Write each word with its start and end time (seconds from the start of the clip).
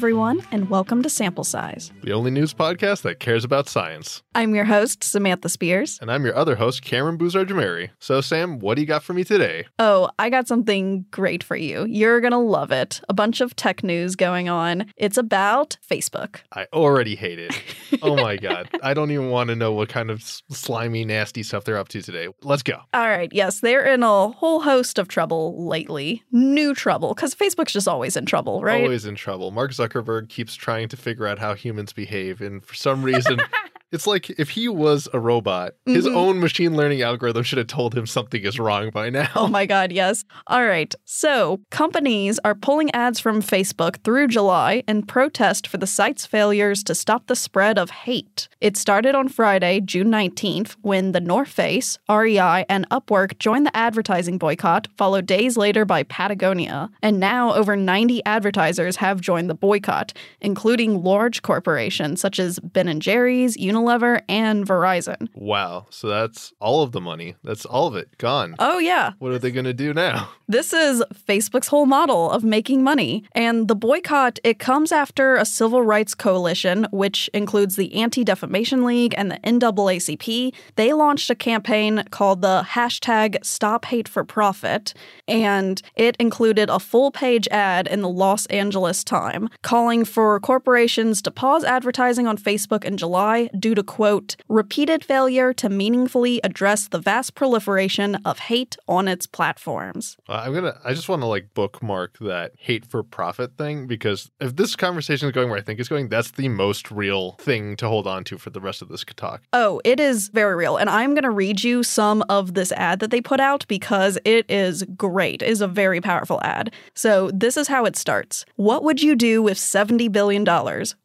Everyone, 0.00 0.42
and 0.50 0.70
welcome 0.70 1.02
to 1.02 1.10
Sample 1.10 1.44
Size. 1.44 1.92
the 2.02 2.12
only 2.12 2.30
news 2.30 2.54
podcast 2.54 3.02
that 3.02 3.20
cares 3.20 3.44
about 3.44 3.68
science. 3.68 4.22
I'm 4.34 4.54
your 4.54 4.64
host, 4.64 5.04
Samantha 5.04 5.50
Spears. 5.50 5.98
And 6.00 6.10
I'm 6.10 6.24
your 6.24 6.34
other 6.34 6.56
host, 6.56 6.80
Cameron 6.80 7.18
Boozar 7.18 7.44
Jamari. 7.44 7.90
So, 7.98 8.22
Sam, 8.22 8.60
what 8.60 8.76
do 8.76 8.80
you 8.80 8.86
got 8.86 9.02
for 9.02 9.12
me 9.12 9.24
today? 9.24 9.66
Oh, 9.78 10.08
I 10.18 10.30
got 10.30 10.48
something 10.48 11.04
great 11.10 11.44
for 11.44 11.54
you. 11.54 11.84
You're 11.84 12.22
going 12.22 12.30
to 12.30 12.38
love 12.38 12.72
it. 12.72 13.02
A 13.10 13.12
bunch 13.12 13.42
of 13.42 13.54
tech 13.56 13.84
news 13.84 14.16
going 14.16 14.48
on. 14.48 14.90
It's 14.96 15.18
about 15.18 15.76
Facebook. 15.86 16.36
I 16.50 16.66
already 16.72 17.14
hate 17.14 17.38
it. 17.38 17.54
oh 18.02 18.16
my 18.16 18.38
God. 18.38 18.70
I 18.82 18.94
don't 18.94 19.10
even 19.10 19.28
want 19.28 19.50
to 19.50 19.54
know 19.54 19.72
what 19.72 19.90
kind 19.90 20.10
of 20.10 20.22
slimy, 20.22 21.04
nasty 21.04 21.42
stuff 21.42 21.64
they're 21.64 21.76
up 21.76 21.88
to 21.88 22.00
today. 22.00 22.28
Let's 22.42 22.62
go. 22.62 22.78
All 22.94 23.06
right, 23.06 23.28
yes, 23.34 23.60
they're 23.60 23.84
in 23.84 24.02
a 24.02 24.28
whole 24.30 24.62
host 24.62 24.98
of 24.98 25.08
trouble 25.08 25.66
lately. 25.68 26.22
New 26.32 26.74
trouble, 26.74 27.12
because 27.14 27.34
Facebook's 27.34 27.74
just 27.74 27.86
always 27.86 28.16
in 28.16 28.24
trouble, 28.24 28.62
right? 28.62 28.82
Always 28.82 29.04
in 29.04 29.14
trouble. 29.14 29.50
Mark 29.50 29.72
Zuckerberg 29.72 29.89
keeps 30.28 30.54
trying 30.54 30.88
to 30.88 30.96
figure 30.96 31.26
out 31.26 31.38
how 31.38 31.54
humans 31.54 31.92
behave. 31.92 32.40
And 32.40 32.64
for 32.64 32.74
some 32.74 33.02
reason, 33.02 33.40
it's 33.92 34.06
like 34.06 34.30
if 34.30 34.50
he 34.50 34.68
was 34.68 35.08
a 35.12 35.18
robot, 35.18 35.72
his 35.86 36.06
Mhm. 36.06 36.14
own 36.14 36.40
machine 36.40 36.76
learning 36.76 37.02
algorithm 37.02 37.42
should 37.42 37.58
have 37.58 37.66
told 37.66 37.94
him 37.94 38.06
something 38.06 38.42
is 38.42 38.58
wrong 38.58 38.90
by 38.90 39.10
now. 39.10 39.28
Oh 39.34 39.46
my 39.48 39.66
God, 39.66 39.92
yes. 39.92 40.24
All 40.46 40.64
right. 40.66 40.94
So, 41.04 41.60
companies 41.70 42.38
are 42.44 42.54
pulling 42.54 42.90
ads 42.92 43.18
from 43.20 43.42
Facebook 43.42 44.02
through 44.04 44.28
July 44.28 44.82
in 44.86 45.02
protest 45.02 45.66
for 45.66 45.76
the 45.78 45.86
site's 45.86 46.26
failures 46.26 46.82
to 46.84 46.94
stop 46.94 47.26
the 47.26 47.34
spread 47.36 47.78
of 47.78 47.90
hate. 47.90 48.48
It 48.60 48.76
started 48.76 49.14
on 49.14 49.28
Friday, 49.28 49.80
June 49.80 50.08
19th, 50.10 50.76
when 50.82 51.12
the 51.12 51.20
North 51.20 51.48
Face, 51.48 51.98
REI, 52.08 52.64
and 52.68 52.88
Upwork 52.90 53.38
joined 53.38 53.66
the 53.66 53.76
advertising 53.76 54.38
boycott, 54.38 54.86
followed 54.96 55.26
days 55.26 55.56
later 55.56 55.84
by 55.84 56.02
Patagonia. 56.04 56.90
And 57.02 57.18
now 57.18 57.54
over 57.54 57.76
90 57.76 58.24
advertisers 58.24 58.96
have 58.96 59.20
joined 59.20 59.50
the 59.50 59.54
boycott, 59.54 60.12
including 60.40 61.02
large 61.02 61.42
corporations 61.42 62.20
such 62.20 62.38
as 62.38 62.58
Ben 62.60 63.00
& 63.00 63.00
Jerry's, 63.00 63.56
Unilever, 63.56 63.79
and 64.28 64.66
Verizon. 64.66 65.28
Wow. 65.34 65.86
So 65.90 66.08
that's 66.08 66.52
all 66.60 66.82
of 66.82 66.92
the 66.92 67.00
money. 67.00 67.36
That's 67.44 67.64
all 67.64 67.86
of 67.86 67.96
it 67.96 68.16
gone. 68.18 68.54
Oh, 68.58 68.78
yeah. 68.78 69.12
What 69.18 69.32
are 69.32 69.38
they 69.38 69.50
going 69.50 69.64
to 69.64 69.74
do 69.74 69.94
now? 69.94 70.30
This 70.50 70.72
is 70.72 71.00
Facebook's 71.28 71.68
whole 71.68 71.86
model 71.86 72.28
of 72.28 72.42
making 72.42 72.82
money. 72.82 73.22
And 73.36 73.68
the 73.68 73.76
boycott, 73.76 74.40
it 74.42 74.58
comes 74.58 74.90
after 74.90 75.36
a 75.36 75.44
civil 75.44 75.82
rights 75.82 76.12
coalition, 76.12 76.88
which 76.90 77.30
includes 77.32 77.76
the 77.76 77.94
Anti 77.94 78.24
Defamation 78.24 78.84
League 78.84 79.14
and 79.16 79.30
the 79.30 79.36
NAACP. 79.44 80.52
They 80.74 80.92
launched 80.92 81.30
a 81.30 81.36
campaign 81.36 82.02
called 82.10 82.42
the 82.42 82.66
hashtag 82.70 83.44
Stop 83.44 83.84
Hate 83.84 84.08
for 84.08 84.24
Profit. 84.24 84.92
And 85.28 85.80
it 85.94 86.16
included 86.18 86.68
a 86.68 86.80
full 86.80 87.12
page 87.12 87.46
ad 87.52 87.86
in 87.86 88.02
the 88.02 88.08
Los 88.08 88.46
Angeles 88.46 89.04
Time 89.04 89.48
calling 89.62 90.04
for 90.04 90.40
corporations 90.40 91.22
to 91.22 91.30
pause 91.30 91.62
advertising 91.62 92.26
on 92.26 92.36
Facebook 92.36 92.84
in 92.84 92.96
July 92.96 93.48
due 93.56 93.69
to, 93.74 93.82
quote, 93.82 94.36
repeated 94.48 95.04
failure 95.04 95.52
to 95.54 95.68
meaningfully 95.68 96.40
address 96.42 96.88
the 96.88 96.98
vast 96.98 97.34
proliferation 97.34 98.16
of 98.24 98.38
hate 98.38 98.76
on 98.88 99.08
its 99.08 99.26
platforms. 99.26 100.16
Uh, 100.28 100.42
I'm 100.44 100.54
gonna. 100.54 100.78
I 100.84 100.94
just 100.94 101.08
want 101.08 101.22
to 101.22 101.26
like 101.26 101.54
bookmark 101.54 102.18
that 102.20 102.52
hate 102.58 102.86
for 102.86 103.02
profit 103.02 103.56
thing 103.56 103.86
because 103.86 104.30
if 104.40 104.56
this 104.56 104.76
conversation 104.76 105.28
is 105.28 105.34
going 105.34 105.50
where 105.50 105.58
I 105.58 105.62
think 105.62 105.80
it's 105.80 105.88
going, 105.88 106.08
that's 106.08 106.32
the 106.32 106.48
most 106.48 106.90
real 106.90 107.32
thing 107.32 107.76
to 107.76 107.88
hold 107.88 108.06
on 108.06 108.24
to 108.24 108.38
for 108.38 108.50
the 108.50 108.60
rest 108.60 108.82
of 108.82 108.88
this 108.88 109.04
talk. 109.16 109.42
Oh, 109.52 109.80
it 109.84 110.00
is 110.00 110.28
very 110.28 110.54
real. 110.54 110.76
And 110.76 110.88
I'm 110.90 111.14
going 111.14 111.24
to 111.24 111.30
read 111.30 111.62
you 111.62 111.82
some 111.82 112.22
of 112.28 112.54
this 112.54 112.72
ad 112.72 113.00
that 113.00 113.10
they 113.10 113.20
put 113.20 113.40
out 113.40 113.66
because 113.68 114.18
it 114.24 114.50
is 114.50 114.84
great. 114.96 115.42
It 115.42 115.48
is 115.48 115.60
a 115.60 115.68
very 115.68 116.00
powerful 116.00 116.40
ad. 116.42 116.72
So, 116.94 117.30
this 117.32 117.56
is 117.56 117.68
how 117.68 117.84
it 117.84 117.96
starts 117.96 118.44
What 118.56 118.84
would 118.84 119.02
you 119.02 119.14
do 119.14 119.42
with 119.42 119.58
$70 119.58 120.10
billion? 120.10 120.44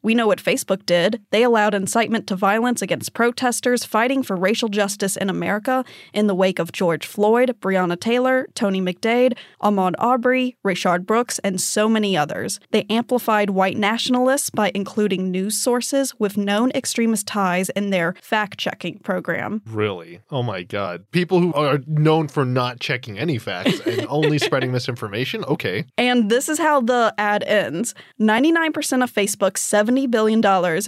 We 0.02 0.14
know 0.14 0.26
what 0.26 0.42
Facebook 0.42 0.86
did. 0.86 1.22
They 1.30 1.42
allowed 1.42 1.74
incitement 1.74 2.26
to 2.28 2.36
violence 2.36 2.55
against 2.64 3.12
protesters 3.12 3.84
fighting 3.84 4.22
for 4.22 4.34
racial 4.34 4.68
justice 4.68 5.16
in 5.16 5.28
America 5.28 5.84
in 6.12 6.26
the 6.26 6.34
wake 6.34 6.58
of 6.58 6.72
George 6.72 7.06
Floyd, 7.06 7.54
Breonna 7.60 7.98
Taylor, 8.00 8.46
Tony 8.54 8.80
McDade, 8.80 9.36
Ahmaud 9.62 9.94
Arbery, 9.98 10.56
Rayshard 10.64 11.04
Brooks, 11.04 11.38
and 11.40 11.60
so 11.60 11.88
many 11.88 12.16
others. 12.16 12.58
They 12.70 12.86
amplified 12.88 13.50
white 13.50 13.76
nationalists 13.76 14.50
by 14.50 14.72
including 14.74 15.30
news 15.30 15.56
sources 15.56 16.18
with 16.18 16.36
known 16.36 16.70
extremist 16.70 17.26
ties 17.26 17.68
in 17.70 17.90
their 17.90 18.14
fact 18.22 18.58
checking 18.58 18.98
program. 19.00 19.62
Really? 19.66 20.20
Oh 20.30 20.42
my 20.42 20.62
god! 20.62 21.04
People 21.10 21.40
who 21.40 21.52
are 21.52 21.80
known 21.86 22.28
for 22.28 22.44
not 22.44 22.80
checking 22.80 23.18
any 23.18 23.38
facts 23.38 23.80
and 23.80 24.06
only 24.08 24.38
spreading 24.38 24.72
misinformation. 24.76 25.44
Okay. 25.44 25.84
And 25.98 26.30
this 26.30 26.48
is 26.48 26.58
how 26.58 26.80
the 26.80 27.14
ad 27.18 27.42
ends 27.44 27.94
99% 28.20 29.02
of 29.02 29.12
Facebook's 29.12 29.62
$70 29.62 30.10
billion 30.10 30.42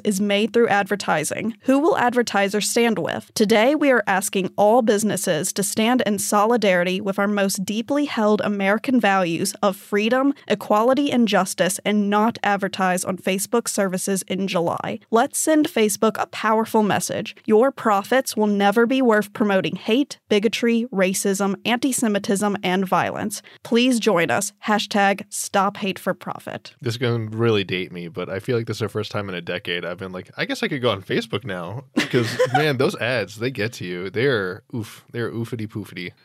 is 0.05 0.21
made 0.21 0.53
through 0.53 0.69
advertising. 0.69 1.57
Who 1.63 1.79
will 1.81 1.99
advertisers 1.99 2.69
stand 2.71 2.99
with? 2.99 3.31
Today, 3.35 3.75
we 3.75 3.91
are 3.91 4.05
asking 4.07 4.53
all 4.57 4.81
businesses 4.83 5.53
to 5.55 5.63
stand 5.63 6.03
in 6.07 6.19
solidarity 6.19 7.01
with 7.01 7.19
our 7.19 7.27
most 7.27 7.65
deeply 7.65 8.05
held 8.05 8.41
American 8.41 9.01
values 9.01 9.55
of 9.63 9.77
freedom, 9.77 10.35
equality, 10.47 11.11
and 11.11 11.27
justice 11.27 11.81
and 11.85 12.09
not 12.09 12.39
advertise 12.43 13.05
on 13.05 13.19
Facebook 13.19 13.69
services 13.69 14.23
in 14.23 14.47
July. 14.47 15.01
Let's 15.11 15.39
send 15.39 15.69
Facebook 15.69 16.17
a 16.19 16.27
powerful 16.27 16.83
message. 16.83 17.35
Your 17.45 17.71
profits 17.73 18.37
will 18.37 18.47
never 18.47 18.87
be 18.87 19.03
worth 19.03 19.33
promoting 19.33 19.77
hate, 19.77 20.19
bigotry, 20.29 20.87
racism, 20.93 21.57
anti 21.65 21.93
Semitism, 21.93 22.57
and 22.63 22.87
violence. 22.87 23.43
Please 23.65 23.99
join 23.99 24.31
us. 24.31 24.53
Hashtag 24.67 25.25
stop 25.29 25.79
hate 25.79 25.99
for 25.99 26.15
profit. 26.15 26.75
This 26.81 26.95
is 26.95 26.99
going 26.99 27.31
to 27.31 27.37
really 27.37 27.65
date 27.65 27.93
me, 27.93 28.09
but 28.09 28.29
I 28.29 28.39
feel 28.39 28.57
like 28.57 28.67
this 28.67 28.77
is 28.77 28.81
the 28.81 28.89
first 28.89 29.11
time 29.11 29.29
in 29.29 29.35
a 29.35 29.41
decade 29.41 29.85
I've 29.85 29.99
been 29.99 30.13
like, 30.13 30.31
I 30.37 30.45
guess 30.45 30.63
I 30.63 30.69
could 30.69 30.83
go 30.83 30.91
on 30.91 31.03
Facebook 31.03 31.45
now 31.49 31.85
because 31.95 32.39
man, 32.53 32.77
those 32.77 32.95
ads 32.97 33.39
they 33.39 33.51
get 33.51 33.73
to 33.75 33.85
you. 33.85 34.11
They're 34.11 34.63
oof. 34.75 35.05
They're 35.11 35.31
oofity 35.33 35.67
poofity. 35.67 36.13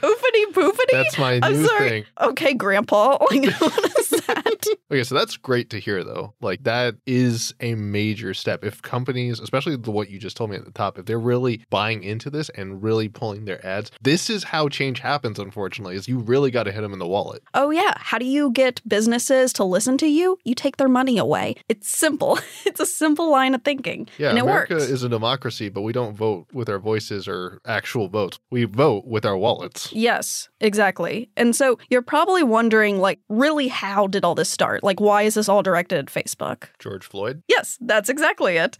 Oofity 0.00 0.44
poofity? 0.52 0.92
That's 0.92 1.18
my 1.18 1.40
I'm 1.42 1.52
new 1.54 1.66
sorry. 1.66 1.88
thing. 1.88 2.04
Okay, 2.20 2.54
Grandpa. 2.54 3.18
Like, 3.30 3.54
what 3.60 3.84
is 3.84 3.94
that? 3.94 3.99
Okay, 4.92 5.04
so 5.04 5.14
that's 5.14 5.36
great 5.36 5.70
to 5.70 5.78
hear 5.78 6.02
though. 6.02 6.34
Like 6.40 6.64
that 6.64 6.96
is 7.06 7.54
a 7.60 7.76
major 7.76 8.34
step. 8.34 8.64
If 8.64 8.82
companies, 8.82 9.38
especially 9.38 9.76
the 9.76 9.92
what 9.92 10.10
you 10.10 10.18
just 10.18 10.36
told 10.36 10.50
me 10.50 10.56
at 10.56 10.64
the 10.64 10.72
top, 10.72 10.98
if 10.98 11.06
they're 11.06 11.16
really 11.20 11.64
buying 11.70 12.02
into 12.02 12.28
this 12.28 12.48
and 12.50 12.82
really 12.82 13.08
pulling 13.08 13.44
their 13.44 13.64
ads, 13.64 13.92
this 14.02 14.28
is 14.28 14.42
how 14.42 14.68
change 14.68 14.98
happens 14.98 15.38
unfortunately. 15.38 15.94
Is 15.94 16.08
you 16.08 16.18
really 16.18 16.50
got 16.50 16.64
to 16.64 16.72
hit 16.72 16.80
them 16.80 16.92
in 16.92 16.98
the 16.98 17.06
wallet. 17.06 17.40
Oh, 17.54 17.70
yeah. 17.70 17.94
How 17.98 18.18
do 18.18 18.24
you 18.24 18.50
get 18.50 18.80
businesses 18.88 19.52
to 19.54 19.64
listen 19.64 19.96
to 19.98 20.08
you? 20.08 20.38
You 20.42 20.56
take 20.56 20.76
their 20.76 20.88
money 20.88 21.18
away. 21.18 21.54
It's 21.68 21.88
simple. 21.88 22.38
It's 22.66 22.78
a 22.80 22.86
simple 22.86 23.30
line 23.30 23.54
of 23.54 23.62
thinking. 23.64 24.08
Yeah, 24.18 24.30
and 24.30 24.38
it 24.38 24.42
America 24.42 24.74
works. 24.74 24.84
is 24.84 25.02
a 25.02 25.08
democracy, 25.08 25.70
but 25.70 25.82
we 25.82 25.92
don't 25.92 26.14
vote 26.14 26.46
with 26.52 26.68
our 26.68 26.78
voices 26.78 27.26
or 27.26 27.60
actual 27.64 28.08
votes. 28.08 28.38
We 28.50 28.64
vote 28.64 29.06
with 29.06 29.24
our 29.24 29.36
wallets. 29.36 29.92
Yes, 29.92 30.48
exactly. 30.60 31.30
And 31.36 31.56
so 31.56 31.78
you're 31.88 32.02
probably 32.02 32.42
wondering, 32.42 32.98
like, 32.98 33.18
really, 33.28 33.68
how 33.68 34.06
did 34.06 34.24
all 34.24 34.34
this 34.34 34.49
start? 34.50 34.82
Like, 34.84 35.00
why 35.00 35.22
is 35.22 35.34
this 35.34 35.48
all 35.48 35.62
directed 35.62 35.98
at 35.98 36.06
Facebook? 36.06 36.64
George 36.78 37.06
Floyd. 37.06 37.42
Yes, 37.48 37.78
that's 37.80 38.08
exactly 38.08 38.56
it. 38.56 38.76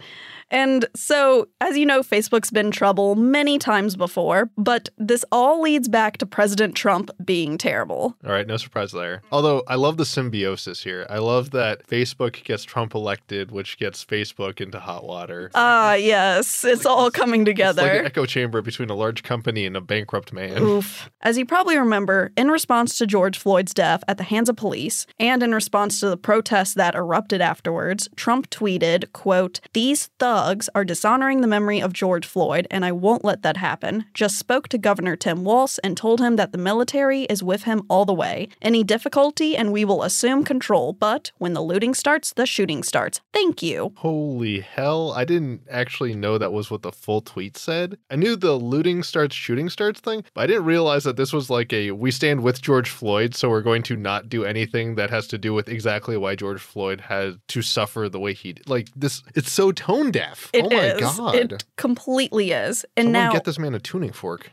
And 0.53 0.87
so, 0.97 1.47
as 1.61 1.79
you 1.79 1.87
know, 1.87 2.01
Facebook's 2.01 2.51
been 2.51 2.73
trouble 2.73 3.15
many 3.15 3.57
times 3.59 3.95
before, 3.95 4.51
but 4.59 4.89
this 4.99 5.25
all 5.31 5.63
leads 5.63 5.89
back 5.89 6.17
to 6.19 6.27
President 6.27 6.75
Trump 6.75 7.11
being 7.25 7.57
terrible. 7.57 8.17
All 8.25 8.33
right, 8.33 8.47
no 8.47 8.57
surprise 8.57 8.91
there. 8.91 9.23
Although 9.31 9.63
I 9.69 9.77
love 9.77 9.97
the 9.97 10.05
symbiosis 10.05 10.83
here. 10.83 11.07
I 11.09 11.19
love 11.19 11.53
that 11.53 11.87
Facebook 11.87 12.43
gets 12.43 12.65
Trump 12.65 12.95
elected, 12.97 13.53
which 13.53 13.79
gets 13.79 14.05
Facebook 14.05 14.61
into 14.61 14.81
hot 14.81 15.05
water. 15.05 15.53
Ah, 15.55 15.95
yes, 15.95 16.65
it's 16.65 16.85
all 16.85 17.13
coming 17.13 17.43
It's 17.43 17.59
like 17.59 17.59
an 17.61 17.75
together. 17.75 18.05
echo 18.05 18.27
chamber 18.27 18.61
between 18.61 18.91
a 18.91 18.95
large 18.95 19.23
company 19.23 19.67
and 19.67 19.77
a 19.77 19.81
bankrupt 19.81 20.33
man. 20.33 20.61
Oof. 20.61 21.11
As 21.23 21.39
you 21.39 21.47
probably 21.47 21.79
remember, 21.79 22.33
in 22.37 22.49
response 22.51 22.99
to 22.99 23.07
George 23.07 23.39
Floyd's 23.39 23.73
death 23.73 24.03
at 24.09 24.17
the 24.19 24.25
hands 24.25 24.49
of 24.49 24.57
police, 24.57 25.07
and 25.21 25.45
in 25.45 25.55
response 25.61 26.01
to 26.01 26.09
the 26.09 26.17
protests 26.17 26.73
that 26.73 26.95
erupted 26.95 27.43
afterwards, 27.43 28.09
Trump 28.17 28.49
tweeted, 28.49 29.13
quote, 29.13 29.61
These 29.75 30.07
thugs 30.19 30.71
are 30.75 30.87
dishonoring 30.87 31.43
the 31.43 31.47
memory 31.47 31.83
of 31.83 31.93
George 31.93 32.27
Floyd, 32.27 32.67
and 32.71 32.83
I 32.83 32.93
won't 32.93 33.27
let 33.27 33.43
that 33.43 33.59
happen. 33.59 34.07
Just 34.15 34.39
spoke 34.39 34.69
to 34.69 34.79
Governor 34.79 35.17
Tim 35.17 35.45
Walz 35.45 35.79
and 35.85 35.99
told 35.99 36.19
him 36.19 36.37
that 36.37 36.53
the 36.53 36.57
military 36.57 37.25
is 37.25 37.43
with 37.43 37.65
him 37.65 37.83
all 37.91 38.07
the 38.07 38.15
way. 38.15 38.49
Any 38.63 38.83
difficulty, 38.83 39.55
and 39.55 39.71
we 39.71 39.85
will 39.85 40.03
assume 40.03 40.45
control, 40.45 40.95
but 40.95 41.31
when 41.37 41.53
the 41.53 41.61
looting 41.61 41.93
starts, 41.93 42.33
the 42.33 42.47
shooting 42.47 42.83
starts. 42.83 43.21
Thank 43.35 43.63
you. 43.63 43.93
Holy 43.97 44.61
hell. 44.61 45.13
I 45.13 45.27
didn't 45.27 45.61
actually 45.71 46.15
know 46.15 46.39
that 46.39 46.55
was 46.55 46.71
what 46.71 46.81
the 46.81 46.91
full 46.91 47.21
tweet 47.21 47.59
said. 47.59 47.99
I 48.11 48.17
knew 48.17 48.35
the 48.35 48.55
looting 48.55 49.03
starts, 49.03 49.37
shooting 49.37 49.69
starts 49.69 50.01
thing, 50.01 50.25
but 50.33 50.41
I 50.41 50.47
didn't 50.47 50.65
realize 50.65 51.05
that 51.05 51.19
this 51.19 51.35
was 51.35 51.51
like 51.51 51.71
a 51.75 51.91
we 51.91 52.11
stand 52.11 52.43
with 52.43 52.63
George 52.63 52.89
Floyd, 52.89 53.35
so 53.35 53.51
we're 53.51 53.61
going 53.61 53.83
to 53.83 53.97
not 53.97 54.31
do 54.31 54.47
anything 54.47 54.95
that 54.95 55.11
has 55.11 55.27
to 55.27 55.37
do 55.37 55.50
with 55.55 55.69
exactly 55.69 56.17
why 56.17 56.35
George 56.35 56.61
Floyd 56.61 57.01
had 57.03 57.41
to 57.49 57.63
suffer 57.63 58.09
the 58.09 58.21
way 58.21 58.33
he 58.33 58.55
did. 58.55 58.69
Like 58.69 58.89
this, 58.95 59.23
it's 59.35 59.53
so 59.53 59.73
tone 59.73 60.11
deaf. 60.11 60.51
It 60.53 60.65
oh 60.65 60.71
my 60.75 60.85
is. 60.93 61.01
god. 61.01 61.35
It 61.35 61.65
completely 61.77 62.53
is. 62.53 62.85
And 62.97 63.07
Someone 63.07 63.13
now 63.13 63.33
get 63.33 63.45
this 63.45 63.59
man 63.59 63.75
a 63.75 63.81
tuning 63.81 64.13
fork. 64.13 64.51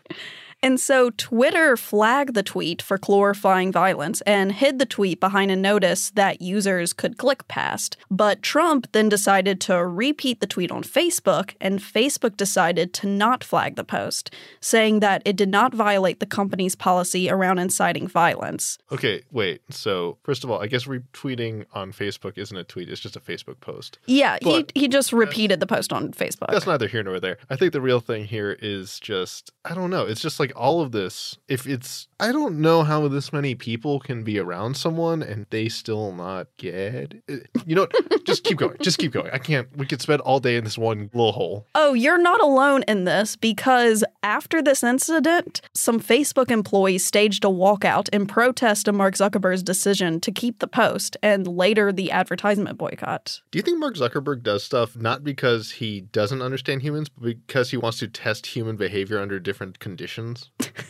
And 0.63 0.79
so 0.79 1.11
Twitter 1.11 1.77
flagged 1.77 2.33
the 2.33 2.41
tweet 2.41 2.81
for 2.81 2.97
glorifying 2.97 3.71
violence 3.71 4.21
and 4.21 4.51
hid 4.51 4.79
the 4.79 4.87
tweet 4.87 5.19
behind 5.19 5.51
a 5.51 5.55
notice 5.55 6.09
that 6.11 6.41
users 6.41 6.93
could 6.93 7.17
click 7.17 7.47
past. 7.47 7.95
But 8.09 8.41
Trump 8.41 8.87
then 8.91 9.07
decided 9.07 9.61
to 9.61 9.85
repeat 9.85 10.39
the 10.39 10.47
tweet 10.47 10.71
on 10.71 10.83
Facebook, 10.83 11.53
and 11.61 11.79
Facebook 11.79 12.37
decided 12.37 12.91
to 12.95 13.07
not 13.07 13.43
flag 13.43 13.75
the 13.75 13.83
post, 13.83 14.33
saying 14.59 14.99
that 15.01 15.21
it 15.25 15.35
did 15.35 15.49
not 15.49 15.75
violate 15.75 16.19
the 16.19 16.25
company's 16.25 16.75
policy 16.75 17.29
around 17.29 17.59
inciting 17.59 18.07
violence. 18.07 18.79
Okay, 18.91 19.23
wait. 19.31 19.61
So, 19.69 20.17
first 20.23 20.43
of 20.43 20.49
all, 20.49 20.59
I 20.61 20.67
guess 20.67 20.85
retweeting 20.85 21.65
on 21.73 21.91
Facebook 21.93 22.37
isn't 22.37 22.57
a 22.57 22.63
tweet, 22.63 22.89
it's 22.89 23.01
just 23.01 23.15
a 23.15 23.19
Facebook 23.19 23.59
post. 23.59 23.99
Yeah, 24.07 24.37
But- 24.41 24.71
he, 24.73 24.81
he 24.81 24.87
just 24.87 25.13
repeated 25.13 25.59
the 25.59 25.67
post 25.67 25.93
on 25.93 26.11
Facebook. 26.13 26.49
That's 26.49 26.65
neither 26.65 26.87
here 26.87 27.03
nor 27.03 27.19
there. 27.19 27.37
I 27.49 27.55
think 27.55 27.73
the 27.73 27.81
real 27.81 27.99
thing 27.99 28.25
here 28.25 28.57
is 28.59 28.99
just, 28.99 29.51
I 29.63 29.75
don't 29.75 29.91
know. 29.91 30.05
It's 30.05 30.21
just 30.21 30.39
like 30.39 30.46
all 30.53 30.81
of 30.81 30.91
this. 30.91 31.37
If 31.47 31.67
it's, 31.67 32.07
I 32.19 32.31
don't 32.31 32.59
know 32.59 32.83
how 32.83 33.07
this 33.07 33.31
many 33.31 33.55
people 33.55 33.99
can 33.99 34.23
be 34.23 34.39
around 34.39 34.77
someone 34.77 35.21
and 35.21 35.45
they 35.49 35.69
still 35.69 36.13
not 36.13 36.47
get 36.57 37.21
it. 37.27 37.49
You 37.65 37.75
know, 37.75 37.87
what? 37.91 38.25
just 38.25 38.43
keep 38.43 38.57
going. 38.57 38.77
Just 38.81 38.97
keep 38.97 39.11
going. 39.11 39.29
I 39.31 39.37
can't, 39.37 39.67
we 39.75 39.85
could 39.85 40.01
spend 40.01 40.21
all 40.21 40.39
day 40.39 40.55
in 40.57 40.63
this 40.63 40.77
one 40.77 41.09
little 41.13 41.31
hole. 41.31 41.65
Oh, 41.75 41.93
you're 41.93 42.21
not 42.21 42.41
alone 42.41 42.83
in 42.87 43.03
this 43.05 43.35
because 43.35 44.03
after 44.23 44.61
this 44.61 44.83
incident, 44.83 45.61
some 45.73 45.99
Facebook 45.99 46.51
employees 46.51 47.05
staged 47.05 47.43
a 47.43 47.47
walkout 47.47 48.09
in 48.09 48.25
protest 48.25 48.87
of 48.87 48.95
Mark 48.95 49.15
Zuckerberg's 49.15 49.63
decision 49.63 50.19
to 50.21 50.31
keep 50.31 50.59
the 50.59 50.67
post 50.67 51.17
and 51.23 51.47
later 51.47 51.91
the 51.91 52.11
advertisement 52.11 52.77
boycott. 52.77 53.41
Do 53.51 53.57
you 53.57 53.63
think 53.63 53.79
Mark 53.79 53.95
Zuckerberg 53.95 54.43
does 54.43 54.63
stuff 54.63 54.95
not 54.95 55.23
because 55.23 55.71
he 55.71 56.01
doesn't 56.01 56.41
understand 56.41 56.81
humans, 56.81 57.09
but 57.09 57.23
because 57.23 57.71
he 57.71 57.77
wants 57.77 57.99
to 57.99 58.07
test 58.07 58.47
human 58.47 58.75
behavior 58.75 59.19
under 59.19 59.39
different 59.39 59.79
conditions? 59.79 60.36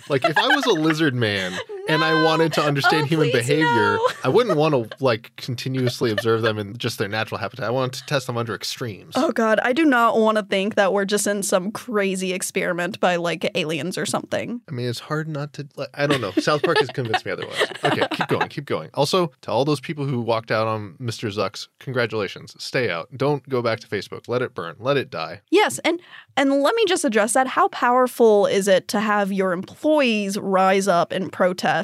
Like 0.09 0.25
if 0.25 0.37
I 0.37 0.47
was 0.55 0.65
a 0.65 0.71
lizard 0.73 1.15
man 1.15 1.53
and 1.89 2.03
I 2.03 2.23
wanted 2.23 2.53
to 2.53 2.61
understand 2.61 3.03
Oh, 3.03 3.05
human 3.07 3.31
behavior, 3.31 3.65
no. 3.65 4.07
I 4.23 4.29
wouldn't 4.29 4.57
want 4.57 4.73
to 4.73 5.03
like 5.03 5.31
continuously 5.35 6.11
observe 6.11 6.41
them 6.41 6.57
in 6.57 6.77
just 6.77 6.97
their 6.97 7.07
natural 7.07 7.37
habitat. 7.39 7.65
I 7.65 7.69
want 7.69 7.93
to 7.93 8.05
test 8.05 8.27
them 8.27 8.37
under 8.37 8.53
extremes. 8.55 9.13
Oh 9.15 9.31
god, 9.31 9.59
I 9.63 9.73
do 9.73 9.85
not 9.85 10.17
want 10.17 10.37
to 10.37 10.43
think 10.43 10.75
that 10.75 10.93
we're 10.93 11.05
just 11.05 11.27
in 11.27 11.43
some 11.43 11.71
crazy 11.71 12.33
experiment 12.33 12.99
by 12.99 13.15
like 13.15 13.49
aliens 13.55 13.97
or 13.97 14.05
something. 14.05 14.61
I 14.67 14.71
mean, 14.71 14.87
it's 14.87 14.99
hard 14.99 15.27
not 15.27 15.53
to. 15.53 15.67
Like, 15.75 15.89
I 15.93 16.07
don't 16.07 16.21
know. 16.21 16.31
South 16.31 16.63
Park 16.63 16.77
has 16.79 16.87
convinced 16.89 17.25
me 17.25 17.31
otherwise. 17.31 17.65
Okay, 17.83 18.07
keep 18.11 18.27
going, 18.27 18.47
keep 18.49 18.65
going. 18.65 18.89
Also, 18.93 19.31
to 19.41 19.51
all 19.51 19.65
those 19.65 19.79
people 19.79 20.05
who 20.05 20.19
walked 20.21 20.51
out 20.51 20.67
on 20.67 20.95
Mr. 20.99 21.31
Zucks, 21.33 21.67
congratulations. 21.79 22.55
Stay 22.57 22.89
out. 22.89 23.09
Don't 23.15 23.47
go 23.49 23.61
back 23.61 23.79
to 23.81 23.87
Facebook. 23.87 24.27
Let 24.27 24.41
it 24.41 24.53
burn. 24.53 24.75
Let 24.79 24.97
it 24.97 25.09
die. 25.09 25.41
Yes, 25.49 25.79
and 25.79 25.99
and 26.35 26.61
let 26.61 26.75
me 26.75 26.83
just 26.87 27.05
address 27.05 27.33
that. 27.33 27.47
How 27.47 27.67
powerful 27.69 28.45
is 28.45 28.67
it 28.67 28.87
to 28.89 28.99
have 28.99 29.31
your 29.31 29.51
employees 29.51 30.37
rise 30.37 30.87
up 30.87 31.11
and 31.11 31.31
protest 31.31 31.76